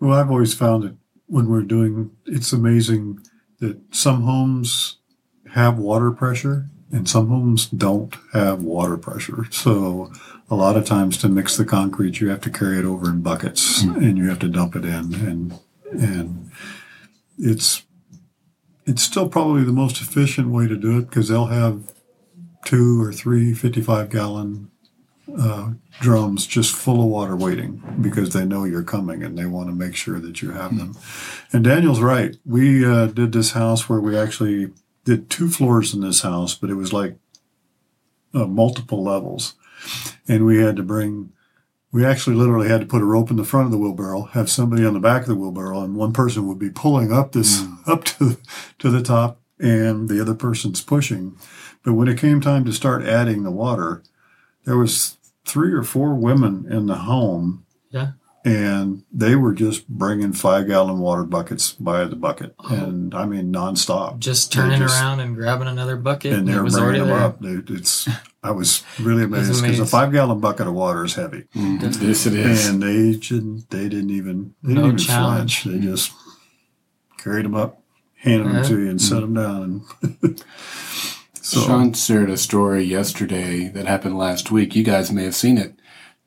Well, 0.00 0.18
I've 0.18 0.30
always 0.30 0.54
found 0.54 0.84
that 0.84 0.96
when 1.26 1.48
we're 1.48 1.62
doing, 1.62 2.12
it's 2.26 2.52
amazing 2.52 3.20
that 3.58 3.78
some 3.94 4.22
homes 4.22 4.96
have 5.52 5.78
water 5.78 6.10
pressure 6.10 6.70
and 6.92 7.08
some 7.08 7.28
homes 7.28 7.66
don't 7.66 8.14
have 8.32 8.62
water 8.62 8.96
pressure. 8.96 9.46
So 9.50 10.12
a 10.48 10.54
lot 10.54 10.76
of 10.76 10.84
times 10.84 11.16
to 11.18 11.28
mix 11.28 11.56
the 11.56 11.64
concrete, 11.64 12.20
you 12.20 12.28
have 12.28 12.40
to 12.42 12.50
carry 12.50 12.78
it 12.78 12.84
over 12.84 13.10
in 13.10 13.20
buckets 13.20 13.82
hmm. 13.82 13.96
and 13.96 14.16
you 14.16 14.28
have 14.28 14.38
to 14.40 14.48
dump 14.48 14.74
it 14.74 14.84
in 14.84 15.14
and, 15.14 15.58
and 15.92 16.50
it's, 17.38 17.84
it's 18.86 19.02
still 19.02 19.28
probably 19.28 19.62
the 19.62 19.72
most 19.72 20.00
efficient 20.00 20.48
way 20.48 20.66
to 20.66 20.76
do 20.76 20.98
it 20.98 21.02
because 21.02 21.28
they'll 21.28 21.46
have 21.46 21.92
two 22.64 23.02
or 23.02 23.12
three 23.12 23.54
55 23.54 24.10
gallon 24.10 24.70
uh, 25.38 25.70
drums 26.00 26.46
just 26.46 26.74
full 26.74 27.00
of 27.00 27.08
water 27.08 27.36
waiting 27.36 27.82
because 28.00 28.32
they 28.32 28.44
know 28.44 28.64
you're 28.64 28.82
coming 28.82 29.22
and 29.22 29.36
they 29.36 29.46
want 29.46 29.68
to 29.68 29.74
make 29.74 29.94
sure 29.94 30.18
that 30.20 30.42
you 30.42 30.50
have 30.52 30.76
them. 30.76 30.96
And 31.52 31.64
Daniel's 31.64 32.00
right. 32.00 32.36
We 32.44 32.84
uh, 32.84 33.06
did 33.06 33.32
this 33.32 33.52
house 33.52 33.88
where 33.88 34.00
we 34.00 34.16
actually 34.16 34.72
did 35.04 35.30
two 35.30 35.48
floors 35.48 35.94
in 35.94 36.00
this 36.00 36.22
house, 36.22 36.54
but 36.54 36.70
it 36.70 36.74
was 36.74 36.92
like 36.92 37.16
uh, 38.34 38.46
multiple 38.46 39.02
levels. 39.02 39.54
And 40.28 40.46
we 40.46 40.58
had 40.58 40.76
to 40.76 40.82
bring, 40.82 41.32
we 41.92 42.04
actually 42.04 42.36
literally 42.36 42.68
had 42.68 42.80
to 42.80 42.86
put 42.86 43.02
a 43.02 43.06
rope 43.06 43.30
in 43.30 43.36
the 43.36 43.44
front 43.44 43.66
of 43.66 43.72
the 43.72 43.78
wheelbarrow, 43.78 44.22
have 44.32 44.50
somebody 44.50 44.84
on 44.84 44.94
the 44.94 45.00
back 45.00 45.22
of 45.22 45.28
the 45.28 45.34
wheelbarrow, 45.34 45.82
and 45.82 45.96
one 45.96 46.12
person 46.12 46.46
would 46.46 46.58
be 46.58 46.70
pulling 46.70 47.12
up 47.12 47.32
this, 47.32 47.64
up 47.86 48.04
to, 48.04 48.36
to 48.78 48.90
the 48.90 49.02
top, 49.02 49.40
and 49.58 50.08
the 50.08 50.20
other 50.20 50.34
person's 50.34 50.80
pushing 50.80 51.36
But 51.82 51.92
when 51.94 52.08
it 52.08 52.18
came 52.18 52.40
time 52.40 52.64
to 52.64 52.72
start 52.72 53.04
adding 53.04 53.42
the 53.42 53.50
water, 53.50 54.02
there 54.64 54.76
was 54.76 55.18
three 55.44 55.72
or 55.72 55.82
four 55.82 56.14
women 56.14 56.66
in 56.70 56.86
the 56.86 56.96
home. 56.96 57.64
Yeah. 57.90 58.12
And 58.42 59.02
they 59.12 59.34
were 59.34 59.52
just 59.52 59.86
bringing 59.86 60.32
five 60.32 60.66
gallon 60.66 60.98
water 60.98 61.24
buckets 61.24 61.72
by 61.72 62.04
the 62.06 62.16
bucket, 62.16 62.54
and 62.70 63.14
I 63.14 63.26
mean 63.26 63.52
nonstop. 63.52 64.18
Just 64.18 64.50
turning 64.50 64.78
just- 64.80 64.98
around 64.98 65.20
and 65.20 65.34
grabbing 65.36 65.68
another 65.68 65.96
bucket. 65.96 66.32
and 66.32 66.40
And 66.40 66.48
they 66.48 66.52
it 66.54 66.56
were 66.56 66.62
was 66.64 66.78
already 66.78 67.00
bringing 67.00 67.16
them 67.18 67.40
there. 67.42 67.52
up. 67.58 67.66
They- 67.68 67.74
It's 67.74 68.08
I 68.42 68.50
was 68.52 68.82
really 68.98 69.24
amazed 69.28 69.60
because 69.60 69.78
a 69.80 69.84
five 69.84 70.10
gallon 70.12 70.40
bucket 70.40 70.66
of 70.66 70.72
water 70.72 71.04
is 71.04 71.14
heavy, 71.16 71.44
Mhm. 71.54 71.82
Yes, 72.00 72.24
it 72.24 72.32
is. 72.32 72.66
and 72.66 72.82
they 72.82 73.12
didn't 73.16 73.68
they 73.68 73.90
didn't 73.90 74.10
even 74.10 74.54
they 74.62 74.68
didn't 74.70 74.82
No 74.84 74.86
even 74.88 74.96
challenge. 74.98 75.60
flinch. 75.60 75.78
They 75.82 75.86
just 75.86 76.12
carried 77.18 77.44
them 77.44 77.54
up, 77.54 77.82
handed 78.14 78.46
them 78.54 78.64
to 78.64 78.80
you, 78.80 78.88
and 78.88 79.02
set 79.02 79.20
them 79.20 79.34
down. 79.34 79.82
So 81.50 81.60
Sean 81.62 81.92
shared 81.92 82.30
a 82.30 82.36
story 82.36 82.84
yesterday 82.84 83.68
that 83.68 83.86
happened 83.86 84.16
last 84.16 84.52
week. 84.52 84.76
You 84.76 84.84
guys 84.84 85.10
may 85.10 85.24
have 85.24 85.34
seen 85.34 85.58
it. 85.58 85.74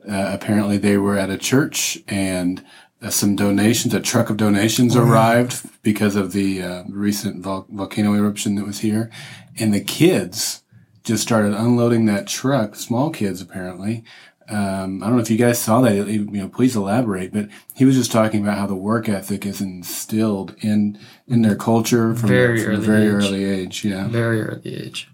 Uh, 0.05 0.31
apparently, 0.33 0.77
they 0.77 0.97
were 0.97 1.17
at 1.17 1.29
a 1.29 1.37
church 1.37 1.97
and 2.09 2.61
uh, 3.01 3.09
some 3.09 3.35
donations, 3.37 3.93
a 3.93 4.01
truck 4.01 4.29
of 4.29 4.35
donations 4.35 4.97
arrived 4.97 5.65
because 5.81 6.17
of 6.17 6.33
the 6.33 6.61
uh, 6.61 6.83
recent 6.89 7.41
vol- 7.41 7.67
volcano 7.69 8.13
eruption 8.13 8.55
that 8.55 8.65
was 8.65 8.79
here. 8.79 9.09
And 9.57 9.73
the 9.73 9.79
kids 9.79 10.63
just 11.05 11.23
started 11.23 11.53
unloading 11.53 12.05
that 12.07 12.27
truck, 12.27 12.75
small 12.75 13.09
kids 13.09 13.39
apparently. 13.41 14.03
Um, 14.49 15.01
I 15.01 15.07
don't 15.07 15.15
know 15.15 15.21
if 15.21 15.31
you 15.31 15.37
guys 15.37 15.57
saw 15.57 15.79
that. 15.81 16.07
You 16.07 16.25
know, 16.25 16.49
please 16.49 16.75
elaborate. 16.75 17.31
But 17.31 17.47
he 17.73 17.85
was 17.85 17.95
just 17.95 18.11
talking 18.11 18.41
about 18.43 18.57
how 18.57 18.67
the 18.67 18.75
work 18.75 19.07
ethic 19.07 19.45
is 19.45 19.61
instilled 19.61 20.53
in 20.59 20.99
in 21.29 21.43
their 21.43 21.55
culture 21.55 22.13
from, 22.13 22.27
Very 22.27 22.61
from 22.61 22.73
a 22.73 22.75
early 22.75 22.85
very 22.85 23.05
age. 23.07 23.13
early 23.13 23.43
age. 23.45 23.85
Yeah. 23.85 24.07
very 24.09 24.41
early 24.41 24.75
age. 24.75 25.09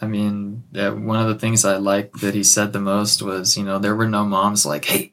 I 0.00 0.06
mean, 0.06 0.64
that 0.72 0.98
one 0.98 1.20
of 1.20 1.28
the 1.28 1.38
things 1.38 1.64
I 1.64 1.76
liked 1.76 2.20
that 2.20 2.34
he 2.34 2.44
said 2.44 2.72
the 2.72 2.80
most 2.80 3.22
was, 3.22 3.56
you 3.56 3.64
know, 3.64 3.78
there 3.78 3.96
were 3.96 4.08
no 4.08 4.24
moms 4.24 4.66
like, 4.66 4.84
"Hey, 4.84 5.12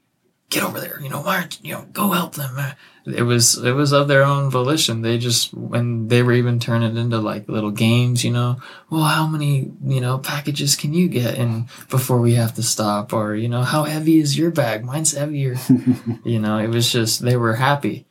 get 0.49 0.63
over 0.63 0.79
there," 0.79 0.99
you 1.01 1.09
know, 1.09 1.21
why 1.21 1.37
aren't 1.37 1.63
you 1.63 1.73
know, 1.73 1.85
go 1.93 2.11
help 2.11 2.35
them. 2.35 2.55
Uh, 2.57 2.73
it 3.05 3.23
was 3.23 3.57
it 3.57 3.71
was 3.71 3.91
of 3.91 4.07
their 4.07 4.23
own 4.23 4.49
volition. 4.49 5.01
They 5.01 5.17
just 5.17 5.53
when 5.53 6.07
they 6.07 6.23
were 6.23 6.33
even 6.33 6.59
turning 6.59 6.95
it 6.95 6.99
into 6.99 7.17
like 7.17 7.49
little 7.49 7.71
games, 7.71 8.23
you 8.23 8.31
know. 8.31 8.57
Well, 8.89 9.03
how 9.03 9.27
many 9.27 9.71
you 9.85 10.01
know 10.01 10.17
packages 10.17 10.75
can 10.75 10.93
you 10.93 11.07
get 11.07 11.37
and 11.37 11.67
before 11.89 12.19
we 12.19 12.35
have 12.35 12.53
to 12.55 12.63
stop, 12.63 13.13
or 13.13 13.35
you 13.35 13.49
know, 13.49 13.63
how 13.63 13.83
heavy 13.83 14.19
is 14.19 14.37
your 14.37 14.51
bag? 14.51 14.85
Mine's 14.85 15.13
heavier. 15.13 15.55
you 16.23 16.39
know, 16.39 16.57
it 16.57 16.67
was 16.67 16.91
just 16.91 17.21
they 17.21 17.35
were 17.35 17.55
happy 17.55 18.05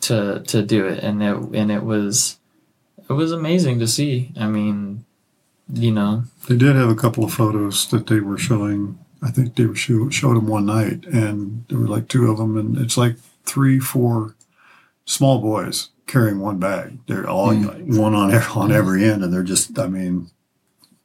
to 0.00 0.42
to 0.46 0.62
do 0.62 0.86
it, 0.86 1.02
and 1.02 1.22
it 1.22 1.36
and 1.54 1.70
it 1.70 1.82
was 1.82 2.38
it 3.08 3.12
was 3.12 3.32
amazing 3.32 3.78
to 3.80 3.86
see. 3.86 4.32
I 4.38 4.46
mean, 4.46 5.04
you 5.72 5.90
know, 5.90 6.24
they 6.48 6.56
did 6.56 6.76
have 6.76 6.88
a 6.88 6.94
couple 6.94 7.24
of 7.24 7.32
photos 7.32 7.88
that 7.88 8.06
they 8.06 8.20
were 8.20 8.38
showing. 8.38 8.98
I 9.22 9.30
think 9.30 9.56
they 9.56 9.66
were 9.66 9.74
show, 9.74 10.08
showed 10.10 10.36
them 10.36 10.46
one 10.46 10.66
night, 10.66 11.04
and 11.06 11.64
there 11.68 11.78
were 11.78 11.88
like 11.88 12.08
two 12.08 12.30
of 12.30 12.38
them, 12.38 12.56
and 12.56 12.78
it's 12.78 12.96
like 12.96 13.16
three, 13.44 13.78
four 13.80 14.36
small 15.04 15.40
boys 15.40 15.90
carrying 16.06 16.40
one 16.40 16.58
bag. 16.58 16.98
They're 17.06 17.28
all 17.28 17.52
hmm. 17.52 17.98
one 17.98 18.14
on 18.14 18.32
every, 18.32 18.52
on 18.52 18.68
hmm. 18.68 18.76
every 18.76 19.04
end, 19.04 19.24
and 19.24 19.32
they're 19.32 19.42
just. 19.42 19.78
I 19.78 19.88
mean, 19.88 20.30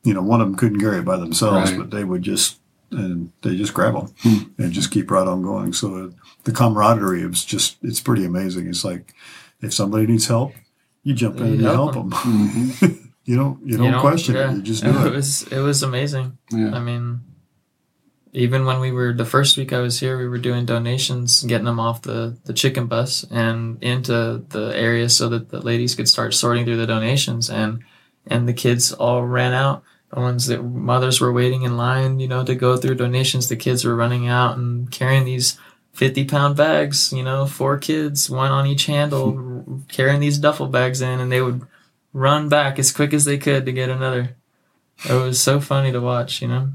you 0.04 0.14
know, 0.14 0.22
one 0.22 0.42
of 0.42 0.48
them 0.48 0.56
couldn't 0.56 0.80
carry 0.80 1.00
it 1.00 1.06
by 1.06 1.18
themselves, 1.18 1.72
Right. 1.72 1.80
but 1.80 1.92
they 1.92 2.04
would 2.04 2.22
just 2.22 2.60
and 2.92 3.32
they 3.42 3.56
just 3.56 3.74
grab 3.74 3.94
them 3.96 4.14
hmm. 4.20 4.62
and 4.62 4.72
just 4.72 4.92
keep 4.92 5.10
right 5.12 5.28
on 5.28 5.42
going. 5.42 5.74
So 5.74 5.96
uh, 5.96 6.10
the 6.44 6.52
camaraderie 6.52 7.24
is 7.24 7.44
just 7.44 7.78
it's 7.82 8.00
pretty 8.00 8.26
amazing. 8.26 8.68
It's 8.68 8.86
like 8.86 9.14
if 9.62 9.74
somebody 9.74 10.08
needs 10.08 10.28
help, 10.28 10.54
you 11.04 11.14
jump 11.14 11.38
in 11.38 11.44
and 11.44 11.62
you 11.62 11.68
help 11.68 11.94
help 11.96 12.10
them. 12.10 12.12
Mhm. 12.12 13.03
You 13.26 13.38
don't 13.38 13.66
you 13.66 13.78
don't 13.78 14.00
question 14.00 14.36
it. 14.36 14.56
You 14.56 14.62
just 14.62 14.84
do 14.84 14.90
it 14.90 15.08
it. 15.08 15.14
was 15.14 15.44
it 15.44 15.60
was 15.60 15.84
amazing. 15.84 16.38
Yeah. 16.52 16.76
I 16.76 16.80
mean, 16.80 17.22
even 18.34 18.66
when 18.66 18.80
we 18.80 18.92
were 18.92 19.14
the 19.14 19.26
first 19.26 19.58
week 19.58 19.72
I 19.72 19.80
was 19.80 20.00
here, 20.00 20.18
we 20.18 20.28
were 20.28 20.38
doing 20.38 20.66
donations, 20.66 21.44
getting 21.44 21.66
them 21.66 21.80
off 21.80 22.02
the 22.02 22.38
the 22.46 22.54
chicken 22.54 22.88
bus 22.88 23.24
and 23.32 23.82
into 23.82 24.44
the 24.50 24.74
area 24.76 25.08
so 25.10 25.30
that 25.30 25.50
the 25.50 25.62
ladies 25.62 25.96
could 25.96 26.10
start 26.10 26.34
sorting 26.34 26.66
through 26.66 26.78
the 26.78 26.88
donations 26.88 27.50
and 27.50 27.84
and 28.28 28.48
the 28.48 28.54
kids 28.54 28.92
all 28.92 29.24
ran 29.24 29.54
out. 29.54 29.84
The 30.14 30.20
ones 30.20 30.48
that 30.48 30.62
mothers 30.62 31.20
were 31.20 31.34
waiting 31.34 31.64
in 31.64 31.76
line, 31.76 32.20
you 32.20 32.28
know, 32.28 32.44
to 32.44 32.54
go 32.54 32.78
through 32.78 32.96
donations, 32.96 33.50
the 33.50 33.56
kids 33.56 33.84
were 33.84 33.96
running 33.96 34.28
out 34.28 34.58
and 34.58 34.92
carrying 34.92 35.26
these 35.26 35.58
50 35.94 36.26
pound 36.26 36.56
bags, 36.56 37.12
you 37.14 37.24
know, 37.24 37.48
four 37.48 37.78
kids, 37.78 38.30
one 38.30 38.52
on 38.52 38.68
each 38.68 38.86
handle, 38.86 39.82
carrying 39.88 40.20
these 40.20 40.38
duffel 40.38 40.68
bags 40.68 41.02
in, 41.02 41.20
and 41.20 41.32
they 41.32 41.42
would 41.42 41.62
run 42.14 42.48
back 42.48 42.80
as 42.80 42.92
quick 42.92 43.14
as 43.14 43.26
they 43.26 43.38
could 43.38 43.66
to 43.66 43.72
get 43.72 43.90
another. 43.90 44.38
It 45.10 45.14
was 45.14 45.42
so 45.42 45.60
funny 45.60 45.92
to 45.92 46.00
watch, 46.00 46.42
you 46.42 46.48
know. 46.48 46.70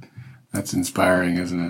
That's 0.53 0.75
inspiring, 0.75 1.37
isn't 1.37 1.61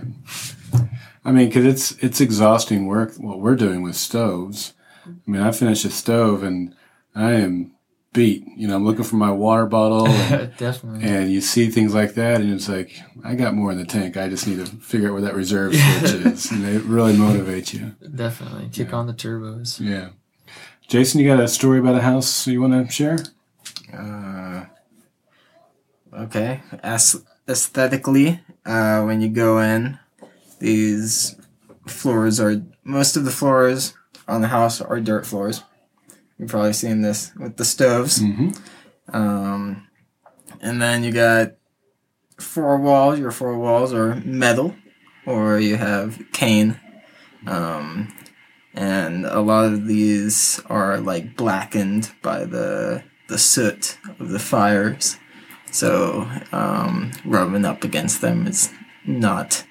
it? 0.72 0.84
I 1.24 1.32
mean, 1.32 1.48
because 1.48 1.66
it's 1.66 1.92
it's 2.02 2.20
exhausting 2.20 2.86
work 2.86 3.14
what 3.16 3.40
we're 3.40 3.56
doing 3.56 3.82
with 3.82 3.96
stoves. 3.96 4.72
I 5.06 5.30
mean, 5.30 5.42
I 5.42 5.52
finish 5.52 5.84
a 5.84 5.90
stove 5.90 6.42
and 6.42 6.74
I 7.14 7.32
am 7.32 7.72
beat. 8.12 8.44
You 8.56 8.68
know, 8.68 8.76
I'm 8.76 8.84
looking 8.84 9.04
for 9.04 9.16
my 9.16 9.30
water 9.30 9.66
bottle, 9.66 10.06
and, 10.08 10.56
Definitely. 10.56 11.08
and 11.08 11.30
you 11.30 11.40
see 11.40 11.70
things 11.70 11.94
like 11.94 12.14
that, 12.14 12.40
and 12.40 12.52
it's 12.52 12.68
like 12.68 12.98
I 13.24 13.34
got 13.34 13.54
more 13.54 13.70
in 13.72 13.78
the 13.78 13.84
tank. 13.84 14.16
I 14.16 14.28
just 14.28 14.46
need 14.46 14.64
to 14.64 14.66
figure 14.76 15.08
out 15.08 15.14
where 15.14 15.22
that 15.22 15.34
reserve 15.34 15.74
switch 15.98 16.12
is, 16.14 16.50
and 16.50 16.64
it 16.64 16.82
really 16.84 17.14
motivates 17.14 17.74
you. 17.74 17.94
Definitely. 18.14 18.70
Kick 18.72 18.92
on 18.92 19.06
the 19.06 19.14
turbos. 19.14 19.80
Yeah. 19.80 20.10
Jason, 20.88 21.20
you 21.20 21.28
got 21.28 21.42
a 21.42 21.48
story 21.48 21.78
about 21.80 21.96
a 21.96 22.02
house 22.02 22.46
you 22.46 22.62
want 22.62 22.72
to 22.72 22.90
share? 22.92 23.18
Uh, 23.92 24.64
okay. 26.12 26.62
As- 26.82 27.24
aesthetically, 27.48 28.40
uh, 28.66 29.02
when 29.02 29.20
you 29.20 29.28
go 29.28 29.58
in, 29.58 29.98
these 30.60 31.36
floors 31.86 32.38
are 32.40 32.62
most 32.84 33.16
of 33.16 33.24
the 33.24 33.30
floors 33.30 33.94
on 34.26 34.42
the 34.42 34.48
house 34.48 34.80
are 34.80 35.00
dirt 35.00 35.26
floors. 35.26 35.62
You've 36.38 36.50
probably 36.50 36.72
seen 36.72 37.02
this 37.02 37.32
with 37.36 37.56
the 37.56 37.64
stoves. 37.64 38.20
Mm-hmm. 38.20 38.50
Um, 39.16 39.88
and 40.60 40.80
then 40.80 41.02
you 41.02 41.12
got 41.12 41.52
four 42.38 42.78
walls. 42.78 43.18
Your 43.18 43.30
four 43.30 43.58
walls 43.58 43.92
are 43.92 44.16
metal, 44.16 44.74
or 45.26 45.58
you 45.58 45.76
have 45.76 46.18
cane. 46.32 46.78
Um, 47.46 48.14
and 48.74 49.24
a 49.26 49.40
lot 49.40 49.64
of 49.64 49.86
these 49.86 50.60
are 50.66 50.98
like 51.00 51.36
blackened 51.36 52.12
by 52.22 52.44
the 52.44 53.02
the 53.28 53.38
soot 53.38 53.98
of 54.18 54.30
the 54.30 54.38
fires. 54.38 55.18
So 55.70 56.28
um, 56.50 57.12
rubbing 57.24 57.64
up 57.64 57.84
against 57.84 58.20
them 58.20 58.46
is 58.46 58.72
not 59.06 59.64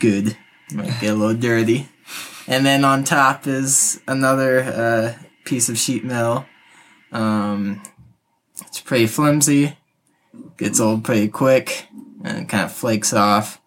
good. 0.00 0.36
Might 0.72 1.00
get 1.00 1.12
a 1.12 1.14
little 1.14 1.36
dirty. 1.36 1.88
And 2.48 2.64
then 2.64 2.84
on 2.84 3.04
top 3.04 3.46
is 3.46 4.00
another 4.06 4.60
uh, 4.60 5.14
piece 5.44 5.68
of 5.68 5.78
sheet 5.78 6.04
metal. 6.04 6.46
Um, 7.12 7.82
it's 8.60 8.80
pretty 8.80 9.06
flimsy, 9.06 9.76
gets 10.56 10.80
old 10.80 11.04
pretty 11.04 11.28
quick, 11.28 11.86
and 12.24 12.48
kind 12.48 12.64
of 12.64 12.72
flakes 12.72 13.12
off. 13.12 13.60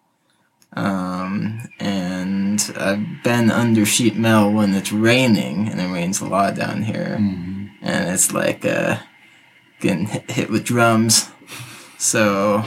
Um, 0.72 1.68
and 1.78 2.72
I've 2.76 3.22
been 3.24 3.50
under 3.50 3.84
sheet 3.84 4.16
metal 4.16 4.52
when 4.52 4.74
it's 4.74 4.92
raining, 4.92 5.68
and 5.68 5.80
it 5.80 5.92
rains 5.92 6.20
a 6.20 6.26
lot 6.26 6.54
down 6.54 6.82
here, 6.82 7.16
and 7.18 7.70
it's 7.82 8.32
like 8.32 8.64
uh, 8.64 8.98
getting 9.80 10.06
hit, 10.06 10.30
hit 10.30 10.50
with 10.50 10.64
drums. 10.64 11.30
So, 11.98 12.64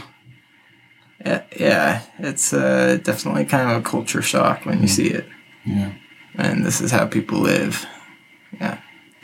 yeah, 1.26 1.44
yeah 1.60 2.02
it's 2.20 2.54
uh, 2.54 3.00
definitely 3.02 3.46
kind 3.46 3.72
of 3.72 3.78
a 3.78 3.90
culture 3.90 4.22
shock 4.22 4.66
when 4.66 4.82
you 4.82 4.88
see 4.88 5.08
it, 5.08 5.26
Yeah. 5.66 5.94
and 6.36 6.66
this 6.66 6.82
is 6.82 6.92
how 6.92 7.06
people 7.08 7.40
live. 7.40 7.86
Yeah. 8.60 8.80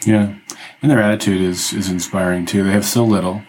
Yeah. 0.05 0.35
And 0.81 0.89
their 0.89 1.01
attitude 1.01 1.41
is, 1.41 1.73
is 1.73 1.89
inspiring 1.89 2.45
too. 2.45 2.63
They 2.63 2.71
have 2.71 2.85
so 2.85 3.03
little 3.03 3.43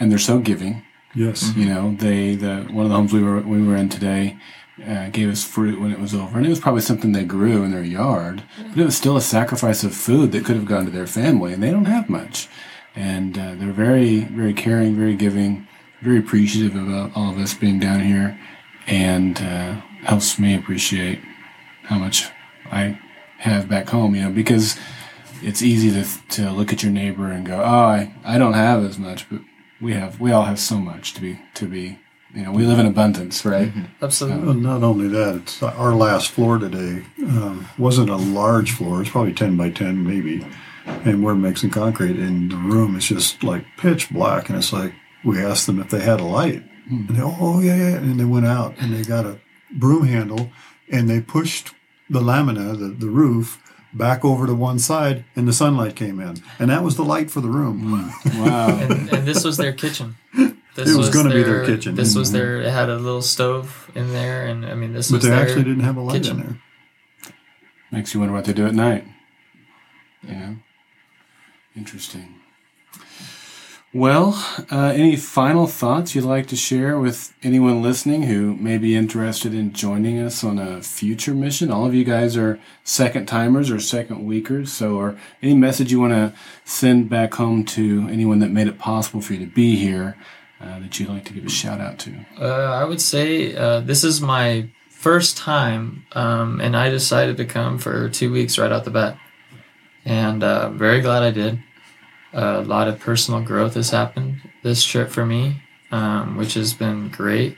and 0.00 0.10
they're 0.10 0.18
so 0.18 0.38
giving. 0.38 0.82
Yes. 1.14 1.54
You 1.56 1.66
know, 1.66 1.94
they 1.94 2.34
the 2.34 2.66
one 2.70 2.84
of 2.86 2.90
the 2.90 2.96
homes 2.96 3.12
we 3.12 3.22
were 3.22 3.40
we 3.40 3.62
were 3.62 3.76
in 3.76 3.88
today 3.88 4.36
uh, 4.84 5.08
gave 5.10 5.28
us 5.30 5.44
fruit 5.44 5.80
when 5.80 5.92
it 5.92 6.00
was 6.00 6.12
over, 6.14 6.36
and 6.36 6.44
it 6.44 6.50
was 6.50 6.58
probably 6.58 6.80
something 6.80 7.12
they 7.12 7.24
grew 7.24 7.62
in 7.62 7.70
their 7.70 7.84
yard, 7.84 8.42
but 8.70 8.78
it 8.78 8.84
was 8.84 8.96
still 8.96 9.16
a 9.16 9.20
sacrifice 9.20 9.84
of 9.84 9.94
food 9.94 10.32
that 10.32 10.44
could 10.44 10.56
have 10.56 10.64
gone 10.64 10.84
to 10.84 10.90
their 10.90 11.06
family, 11.06 11.52
and 11.52 11.62
they 11.62 11.70
don't 11.70 11.84
have 11.84 12.10
much, 12.10 12.48
and 12.94 13.36
uh, 13.38 13.54
they're 13.56 13.72
very 13.72 14.20
very 14.24 14.54
caring, 14.54 14.96
very 14.96 15.16
giving, 15.16 15.66
very 16.02 16.18
appreciative 16.18 16.76
of 16.76 16.88
uh, 16.88 17.10
all 17.14 17.30
of 17.30 17.38
us 17.38 17.54
being 17.54 17.78
down 17.78 18.00
here, 18.00 18.38
and 18.86 19.38
uh, 19.38 19.80
helps 20.04 20.38
me 20.38 20.54
appreciate 20.54 21.20
how 21.84 21.98
much 21.98 22.28
I 22.70 22.98
have 23.38 23.68
back 23.68 23.88
home. 23.88 24.14
You 24.14 24.22
know, 24.22 24.30
because 24.30 24.78
it's 25.42 25.62
easy 25.62 25.90
to 25.90 26.08
to 26.30 26.50
look 26.50 26.72
at 26.72 26.82
your 26.82 26.92
neighbor 26.92 27.30
and 27.30 27.46
go, 27.46 27.60
oh, 27.60 27.86
I 27.86 28.14
I 28.24 28.38
don't 28.38 28.54
have 28.54 28.84
as 28.84 28.98
much, 28.98 29.28
but 29.28 29.40
we 29.80 29.92
have 29.92 30.20
we 30.20 30.32
all 30.32 30.44
have 30.44 30.58
so 30.58 30.78
much 30.78 31.14
to 31.14 31.20
be 31.20 31.38
to 31.54 31.66
be 31.66 31.98
you 32.34 32.42
know 32.42 32.52
we 32.52 32.64
live 32.64 32.78
in 32.78 32.86
abundance 32.86 33.44
right 33.44 33.72
Absolutely. 34.02 34.46
Well, 34.46 34.54
not 34.54 34.82
only 34.82 35.08
that, 35.08 35.36
it's 35.36 35.62
our 35.62 35.94
last 35.94 36.30
floor 36.30 36.58
today 36.58 37.04
um, 37.22 37.68
wasn't 37.78 38.10
a 38.10 38.16
large 38.16 38.72
floor. 38.72 39.02
It's 39.02 39.10
probably 39.10 39.34
ten 39.34 39.56
by 39.56 39.70
ten, 39.70 40.04
maybe. 40.06 40.44
And 40.86 41.24
we're 41.24 41.34
mixing 41.34 41.70
concrete, 41.70 42.16
and 42.16 42.50
the 42.50 42.56
room 42.56 42.96
is 42.96 43.08
just 43.08 43.42
like 43.42 43.64
pitch 43.78 44.10
black, 44.10 44.48
and 44.48 44.58
it's 44.58 44.72
like, 44.72 44.94
we 45.24 45.40
asked 45.40 45.66
them 45.66 45.80
if 45.80 45.90
they 45.90 46.00
had 46.00 46.20
a 46.20 46.24
light. 46.24 46.62
Hmm. 46.88 47.06
And 47.08 47.16
they, 47.16 47.22
oh, 47.22 47.60
yeah, 47.60 47.76
yeah. 47.76 47.96
And 47.96 48.20
they 48.20 48.24
went 48.24 48.46
out 48.46 48.74
and 48.78 48.94
they 48.94 49.02
got 49.02 49.24
a 49.24 49.40
broom 49.72 50.06
handle 50.06 50.50
and 50.90 51.08
they 51.08 51.20
pushed 51.20 51.70
the 52.10 52.20
lamina, 52.20 52.76
the, 52.76 52.88
the 52.88 53.08
roof, 53.08 53.60
back 53.92 54.24
over 54.24 54.46
to 54.46 54.54
one 54.54 54.78
side 54.78 55.24
and 55.36 55.48
the 55.48 55.52
sunlight 55.52 55.96
came 55.96 56.20
in. 56.20 56.36
And 56.58 56.70
that 56.70 56.82
was 56.82 56.96
the 56.96 57.04
light 57.04 57.30
for 57.30 57.40
the 57.40 57.48
room. 57.48 58.10
Hmm. 58.24 58.40
Wow. 58.44 58.78
and, 58.78 59.12
and 59.12 59.26
this 59.26 59.44
was 59.44 59.56
their 59.56 59.72
kitchen. 59.72 60.16
This 60.74 60.90
It 60.90 60.96
was 60.96 61.08
gonna 61.08 61.30
be 61.30 61.42
their 61.42 61.64
kitchen. 61.64 61.94
This 61.94 62.16
was 62.16 62.28
mm-hmm. 62.28 62.38
their. 62.38 62.60
It 62.62 62.70
had 62.70 62.88
a 62.88 62.96
little 62.96 63.22
stove 63.22 63.90
in 63.94 64.12
there, 64.12 64.44
and 64.44 64.66
I 64.66 64.74
mean, 64.74 64.92
this 64.92 65.06
is 65.06 65.12
But 65.12 65.18
was 65.18 65.24
they 65.24 65.30
their 65.30 65.40
actually 65.40 65.62
didn't 65.62 65.84
have 65.84 65.96
a 65.96 66.00
light 66.00 66.22
kitchen. 66.22 66.40
in 66.40 66.42
there. 66.42 66.62
Makes 67.92 68.12
you 68.12 68.18
wonder 68.18 68.34
what 68.34 68.44
they 68.44 68.52
do 68.52 68.66
at 68.66 68.74
night. 68.74 69.06
Yeah. 70.22 70.54
Interesting. 71.76 72.40
Well, 73.94 74.34
uh, 74.72 74.92
any 74.92 75.14
final 75.14 75.68
thoughts 75.68 76.16
you'd 76.16 76.24
like 76.24 76.48
to 76.48 76.56
share 76.56 76.98
with 76.98 77.32
anyone 77.44 77.80
listening 77.80 78.24
who 78.24 78.56
may 78.56 78.76
be 78.76 78.96
interested 78.96 79.54
in 79.54 79.72
joining 79.72 80.18
us 80.18 80.42
on 80.42 80.58
a 80.58 80.82
future 80.82 81.32
mission? 81.32 81.70
All 81.70 81.86
of 81.86 81.94
you 81.94 82.02
guys 82.02 82.36
are 82.36 82.58
second 82.82 83.26
timers 83.26 83.70
or 83.70 83.78
second 83.78 84.26
weekers, 84.26 84.72
so 84.72 84.96
or 84.96 85.16
any 85.40 85.54
message 85.54 85.92
you 85.92 86.00
want 86.00 86.12
to 86.12 86.32
send 86.64 87.08
back 87.08 87.34
home 87.34 87.64
to 87.66 88.08
anyone 88.10 88.40
that 88.40 88.50
made 88.50 88.66
it 88.66 88.80
possible 88.80 89.20
for 89.20 89.34
you 89.34 89.46
to 89.46 89.52
be 89.52 89.76
here 89.76 90.16
uh, 90.60 90.80
that 90.80 90.98
you'd 90.98 91.08
like 91.08 91.24
to 91.26 91.32
give 91.32 91.44
a 91.44 91.48
shout 91.48 91.80
out 91.80 92.00
to? 92.00 92.26
Uh, 92.36 92.46
I 92.46 92.84
would 92.84 93.00
say 93.00 93.54
uh, 93.54 93.78
this 93.78 94.02
is 94.02 94.20
my 94.20 94.70
first 94.88 95.36
time, 95.36 96.04
um, 96.12 96.60
and 96.60 96.76
I 96.76 96.88
decided 96.88 97.36
to 97.36 97.44
come 97.44 97.78
for 97.78 98.08
two 98.08 98.32
weeks 98.32 98.58
right 98.58 98.72
out 98.72 98.84
the 98.84 98.90
bat, 98.90 99.18
and 100.04 100.42
uh, 100.42 100.70
very 100.70 101.00
glad 101.00 101.22
I 101.22 101.30
did. 101.30 101.58
a 102.32 102.62
lot 102.62 102.88
of 102.88 103.00
personal 103.00 103.40
growth 103.40 103.74
has 103.74 103.90
happened 103.90 104.40
this 104.62 104.84
trip 104.84 105.10
for 105.10 105.24
me, 105.24 105.62
um, 105.90 106.36
which 106.36 106.54
has 106.54 106.74
been 106.74 107.08
great, 107.10 107.56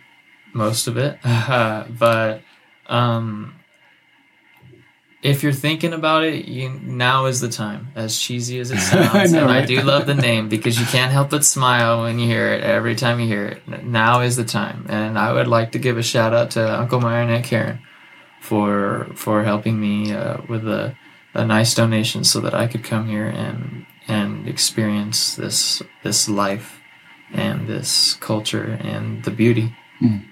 most 0.53 0.87
of 0.87 0.97
it. 0.99 1.19
but 1.99 2.43
um, 2.88 3.55
if 5.23 5.43
you're 5.43 5.53
thinking 5.53 5.93
about 5.93 6.25
it, 6.25 6.47
you, 6.47 6.69
now 6.69 7.26
is 7.26 7.41
the 7.41 7.49
time. 7.49 7.88
As 7.95 8.19
cheesy 8.19 8.59
as 8.61 8.71
it 8.71 8.79
sounds, 8.81 9.33
know, 9.33 9.43
and 9.43 9.50
I 9.50 9.65
do 9.65 9.81
love 9.83 10.07
the 10.07 10.15
name 10.29 10.49
because 10.49 10.79
you 10.79 10.87
can't 10.87 11.12
help 11.12 11.31
but 11.31 11.45
smile 11.45 12.03
when 12.03 12.19
you 12.19 12.26
hear 12.26 12.49
it. 12.49 12.62
Every 12.62 12.95
time 12.95 13.19
you 13.19 13.26
hear 13.26 13.47
it, 13.47 13.85
now 13.85 14.21
is 14.21 14.37
the 14.37 14.45
time. 14.45 14.87
And 14.88 15.19
I 15.19 15.33
would 15.33 15.49
like 15.49 15.73
to 15.73 15.79
give 15.79 15.99
a 15.99 16.03
shout 16.03 16.35
out 16.35 16.50
to 16.53 16.81
Uncle 16.81 17.00
Meyer 17.00 17.23
and 17.23 17.31
Aunt 17.31 17.45
Karen 17.45 17.81
for 18.41 19.09
for 19.15 19.43
helping 19.43 19.81
me 19.81 20.12
uh, 20.12 20.38
with 20.49 20.67
a, 20.69 20.95
a 21.37 21.45
nice 21.47 21.75
donation 21.75 22.25
so 22.25 22.40
that 22.40 22.55
I 22.55 22.66
could 22.66 22.85
come 22.85 23.09
here 23.09 23.26
and 23.26 23.87
and 24.09 24.49
experience 24.49 25.35
this 25.37 25.83
this 26.02 26.28
life 26.28 26.81
and 27.33 27.66
this 27.69 28.14
culture 28.21 28.78
and 28.83 29.25
the 29.25 29.31
beauty 29.31 29.75
Mm. 30.00 30.25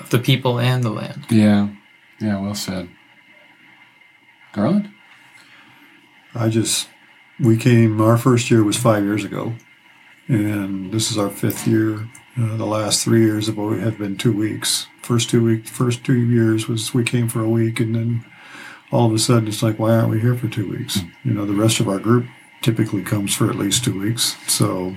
of 0.00 0.10
the 0.10 0.18
people 0.18 0.60
and 0.60 0.82
the 0.84 0.90
land. 0.90 1.24
Yeah. 1.30 1.68
Yeah, 2.20 2.40
well 2.40 2.54
said. 2.54 2.88
Garland? 4.52 4.90
I 6.34 6.48
just, 6.48 6.88
we 7.40 7.56
came, 7.56 8.00
our 8.00 8.18
first 8.18 8.50
year 8.50 8.62
was 8.62 8.76
five 8.76 9.02
years 9.04 9.24
ago. 9.24 9.54
And 10.28 10.92
this 10.92 11.10
is 11.10 11.18
our 11.18 11.30
fifth 11.30 11.66
year. 11.66 12.08
Uh, 12.38 12.56
the 12.56 12.66
last 12.66 13.02
three 13.04 13.22
years 13.24 13.46
have 13.46 13.58
always 13.58 13.82
have 13.82 13.98
been 13.98 14.16
two 14.16 14.32
weeks. 14.32 14.86
First 15.02 15.30
two 15.30 15.42
week, 15.42 15.66
first 15.66 16.04
two 16.04 16.20
years 16.20 16.68
was 16.68 16.94
we 16.94 17.02
came 17.04 17.28
for 17.28 17.40
a 17.40 17.48
week, 17.48 17.80
and 17.80 17.94
then 17.94 18.24
all 18.92 19.06
of 19.06 19.12
a 19.14 19.18
sudden 19.18 19.48
it's 19.48 19.62
like, 19.62 19.78
why 19.78 19.90
aren't 19.94 20.10
we 20.10 20.20
here 20.20 20.34
for 20.36 20.48
two 20.48 20.68
weeks? 20.70 21.00
Hmm. 21.00 21.08
You 21.28 21.34
know, 21.34 21.46
the 21.46 21.54
rest 21.54 21.80
of 21.80 21.88
our 21.88 21.98
group 21.98 22.26
typically 22.60 23.02
comes 23.02 23.34
for 23.34 23.50
at 23.50 23.56
least 23.56 23.84
two 23.84 23.98
weeks. 23.98 24.36
So 24.46 24.94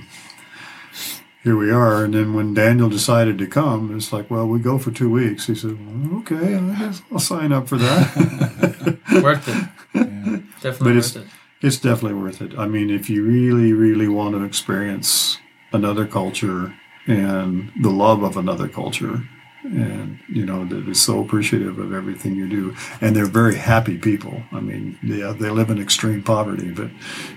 here 1.43 1.55
we 1.58 1.71
are. 1.71 2.03
And 2.03 2.13
then 2.13 2.34
when 2.34 2.53
Daniel 2.53 2.89
decided 2.89 3.38
to 3.39 3.47
come, 3.47 3.95
it's 3.95 4.12
like, 4.12 4.29
well, 4.29 4.47
we 4.47 4.60
go 4.60 4.77
for 4.77 4.91
two 4.91 5.10
weeks. 5.10 5.47
He 5.47 5.55
said, 5.55 5.77
well, 6.10 6.19
okay, 6.19 6.55
I 6.55 6.75
guess 6.79 7.01
I'll 7.12 7.19
sign 7.19 7.51
up 7.51 7.67
for 7.67 7.77
that. 7.77 8.99
worth 9.23 9.47
it. 9.47 9.67
Definitely 10.62 10.62
But 10.62 10.95
worth 10.95 11.15
it's- 11.15 11.15
it. 11.15 11.27
it's 11.62 11.77
definitely 11.77 12.19
worth 12.21 12.41
it. 12.41 12.58
I 12.58 12.67
mean, 12.67 12.89
if 12.89 13.10
you 13.10 13.23
really, 13.23 13.73
really 13.73 14.08
want 14.08 14.36
to 14.36 14.43
experience 14.43 15.38
another 15.71 16.05
culture 16.05 16.73
and 17.08 17.71
the 17.81 17.89
love 17.91 18.23
of 18.23 18.36
another 18.38 18.67
culture, 18.67 19.23
and 19.65 20.19
you 20.28 20.45
know 20.45 20.65
they're 20.65 20.93
so 20.93 21.21
appreciative 21.21 21.80
of 21.80 21.93
everything 21.93 22.36
you 22.36 22.47
do, 22.47 22.75
and 23.01 23.15
they're 23.15 23.25
very 23.25 23.56
happy 23.56 23.97
people. 23.97 24.43
I 24.51 24.60
mean, 24.60 24.97
yeah, 25.04 25.34
they 25.38 25.49
live 25.49 25.69
in 25.69 25.82
extreme 25.82 26.23
poverty, 26.23 26.71
but 26.71 26.89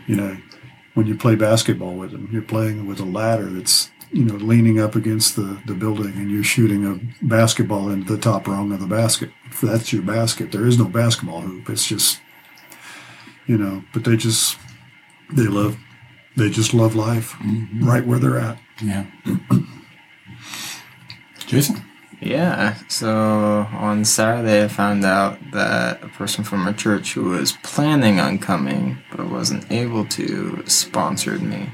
you 0.07 0.17
know, 0.17 0.37
when 0.95 1.07
you 1.07 1.17
play 1.17 1.35
basketball 1.35 1.95
with 1.95 2.13
them, 2.13 2.29
you're 2.33 2.43
playing 2.43 2.87
with 2.87 3.01
a 3.01 3.05
ladder 3.05 3.47
that's 3.47 3.91
you 4.13 4.25
know 4.25 4.35
leaning 4.35 4.81
up 4.81 4.95
against 4.95 5.37
the 5.37 5.61
the 5.67 5.75
building, 5.75 6.13
and 6.13 6.31
you're 6.31 6.45
shooting 6.45 6.85
a 6.85 7.25
basketball 7.25 7.91
into 7.91 8.15
the 8.15 8.21
top 8.21 8.47
rung 8.47 8.73
of 8.73 8.81
the 8.81 8.87
basket. 8.87 9.31
That's 9.63 9.93
your 9.93 10.03
basket. 10.03 10.53
There 10.53 10.67
is 10.67 10.79
no 10.79 10.85
basketball 10.85 11.41
hoop. 11.41 11.69
It's 11.71 11.87
just 11.87 12.21
you 13.49 13.59
know 13.59 13.83
but 13.93 14.05
they 14.05 14.17
just 14.17 14.57
they 15.33 15.49
love 15.49 15.77
they 16.37 16.49
just 16.49 16.73
love 16.73 16.95
life 16.95 17.33
mm-hmm. 17.41 17.85
right 17.85 18.07
where 18.07 18.21
they're 18.21 18.39
at 18.39 18.59
Yeah. 18.81 19.07
Jason? 21.47 21.83
Yeah, 22.21 22.77
so 22.89 23.69
on 23.73 24.05
Saturday 24.05 24.65
I 24.65 24.69
found 24.69 25.05
out 25.05 25.39
that 25.53 26.03
a 26.03 26.09
person 26.09 26.43
from 26.43 26.67
our 26.67 26.73
church 26.73 27.13
who 27.13 27.31
was 27.31 27.53
planning 27.63 28.19
on 28.19 28.39
coming 28.39 28.99
but 29.11 29.31
wasn't 29.31 29.71
able 29.71 30.05
to 30.07 30.65
sponsored 30.67 31.43
me. 31.43 31.71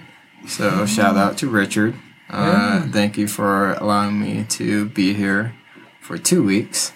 So 0.46 0.84
shout 0.84 1.16
out 1.16 1.38
to 1.38 1.48
Richard. 1.48 1.94
Uh, 2.28 2.86
Thank 2.88 3.16
you 3.16 3.26
for 3.26 3.72
allowing 3.74 4.20
me 4.20 4.44
to 4.50 4.86
be 4.86 5.14
here 5.14 5.54
for 6.00 6.18
two 6.18 6.42
weeks. 6.42 6.92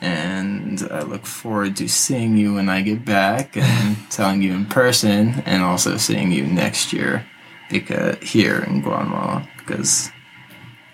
And 0.00 0.86
I 0.90 1.00
look 1.00 1.26
forward 1.26 1.76
to 1.76 1.88
seeing 1.88 2.36
you 2.36 2.54
when 2.54 2.68
I 2.68 2.82
get 2.82 3.04
back 3.04 3.56
and 3.56 3.96
telling 4.10 4.42
you 4.42 4.52
in 4.52 4.66
person 4.66 5.42
and 5.46 5.62
also 5.62 5.96
seeing 5.96 6.30
you 6.30 6.46
next 6.46 6.92
year 6.92 7.26
because 7.70 8.18
here 8.18 8.60
in 8.60 8.82
Guatemala 8.82 9.48
because 9.58 10.10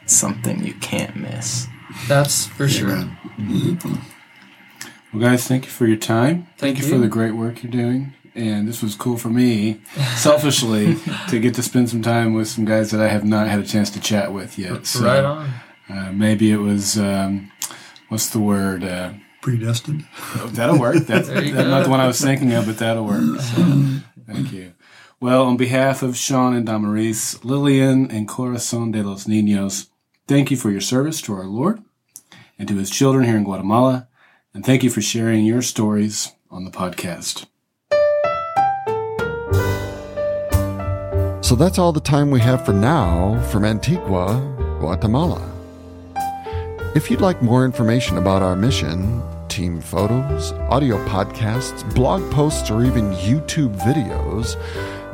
it's 0.02 0.14
something 0.14 0.64
you 0.64 0.74
can't 0.74 1.16
miss. 1.16 1.68
That's 2.09 2.46
for 2.46 2.68
sure. 2.68 2.90
Amen. 3.38 3.78
Well, 5.12 5.22
guys, 5.22 5.46
thank 5.46 5.64
you 5.66 5.70
for 5.70 5.87
your 5.87 5.98
time. 5.98 6.48
Thank 6.57 6.78
you, 6.78 6.87
you. 6.87 6.92
for 6.92 6.98
the 6.98 7.09
great 7.09 7.33
work 7.33 7.62
you're 7.62 7.70
doing. 7.70 8.14
And 8.35 8.66
this 8.66 8.83
was 8.83 8.94
cool 8.94 9.18
for 9.18 9.28
me, 9.28 9.83
selfishly, 10.16 10.96
to 11.28 11.38
get 11.38 11.55
to 11.57 11.62
spend 11.62 11.90
some 11.90 12.00
time 12.00 12.33
with 12.33 12.48
some 12.48 12.64
guys 12.64 12.90
that 12.92 13.00
I 13.00 13.09
have 13.09 13.24
not 13.24 13.46
had 13.46 13.61
a 13.61 13.66
chance 13.66 13.90
to 13.90 14.00
chat 14.00 14.33
with 14.33 14.59
yet. 14.59 14.87
So, 14.87 15.05
right 15.05 15.22
on. 15.22 15.50
Uh, 15.90 16.12
maybe 16.12 16.50
it 16.50 16.57
was, 16.57 16.96
um, 16.96 17.52
what's 18.09 18.31
the 18.31 18.38
word? 18.38 18.85
Uh, 18.85 19.12
predestined 19.42 20.07
that'll 20.46 20.78
work. 20.78 20.96
That's, 21.07 21.28
that's 21.28 21.52
not 21.52 21.85
the 21.85 21.90
one 21.90 22.00
I 22.00 22.07
was 22.07 22.20
thinking 22.20 22.52
of, 22.52 22.64
but 22.64 22.78
that'll 22.78 23.05
work. 23.05 23.22
So, 23.40 24.33
thank 24.33 24.52
you. 24.52 24.72
Well, 25.20 25.44
on 25.44 25.57
behalf 25.57 26.02
of 26.02 26.16
Sean 26.16 26.55
and 26.55 26.64
Damaris, 26.64 27.44
Lillian, 27.44 28.11
and 28.11 28.26
Corazon 28.26 28.92
de 28.92 29.02
los 29.02 29.26
Niños, 29.26 29.88
thank 30.33 30.51
you 30.51 30.57
for 30.57 30.71
your 30.71 30.81
service 30.81 31.21
to 31.21 31.35
our 31.35 31.45
Lord 31.45 31.83
and 32.59 32.66
to 32.66 32.79
his 32.79 32.88
children 32.88 33.27
here 33.27 33.37
in 33.37 33.45
Guatemala. 33.45 34.09
And 34.55 34.64
thank 34.64 34.83
you 34.83 34.88
for 34.88 35.03
sharing 35.03 35.45
your 35.45 35.61
stories 35.61 36.33
on 36.51 36.64
the 36.64 36.71
podcast. 36.71 37.45
So 41.45 41.55
that's 41.55 41.79
all 41.79 41.92
the 41.92 42.01
time 42.01 42.31
we 42.31 42.40
have 42.40 42.64
for 42.64 42.73
now 42.73 43.42
from 43.51 43.66
Antigua, 43.66 44.40
Guatemala. 44.81 45.47
If 46.95 47.11
you'd 47.11 47.21
like 47.21 47.42
more 47.42 47.66
information 47.66 48.16
about 48.16 48.40
our 48.40 48.57
mission, 48.57 49.23
team 49.49 49.83
photos, 49.83 50.53
audio 50.71 50.97
podcasts, 51.09 51.95
blog 51.95 52.23
posts, 52.33 52.71
or 52.71 52.87
even 52.87 53.12
YouTube 53.16 53.79
videos, 53.81 54.57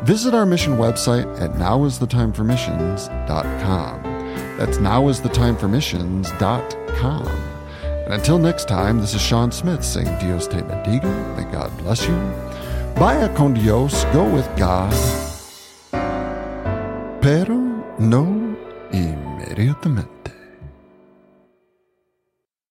visit 0.05 0.33
our 0.33 0.47
mission 0.47 0.77
website 0.77 1.27
at 1.41 1.55
nowisthetime4missions.com. 1.55 3.98
That's 4.59 4.79
nowisthetime4missions.com. 4.79 7.27
And 8.05 8.15
until 8.15 8.39
next 8.39 8.69
time, 8.69 9.01
this 9.01 9.15
is 9.15 9.23
Sean 9.23 9.51
Smith 9.53 9.85
saying 9.85 10.19
Dios 10.19 10.47
te 10.47 10.59
bendiga, 10.59 11.37
may 11.37 11.45
God 11.51 11.75
bless 11.79 12.07
you. 12.07 12.15
Vaya 12.97 13.29
con 13.35 13.55
Dios, 13.55 14.05
go 14.13 14.25
with 14.25 14.47
God 14.57 14.93
pero 17.21 17.55
no 17.99 18.57
inmediatamente. 18.91 20.18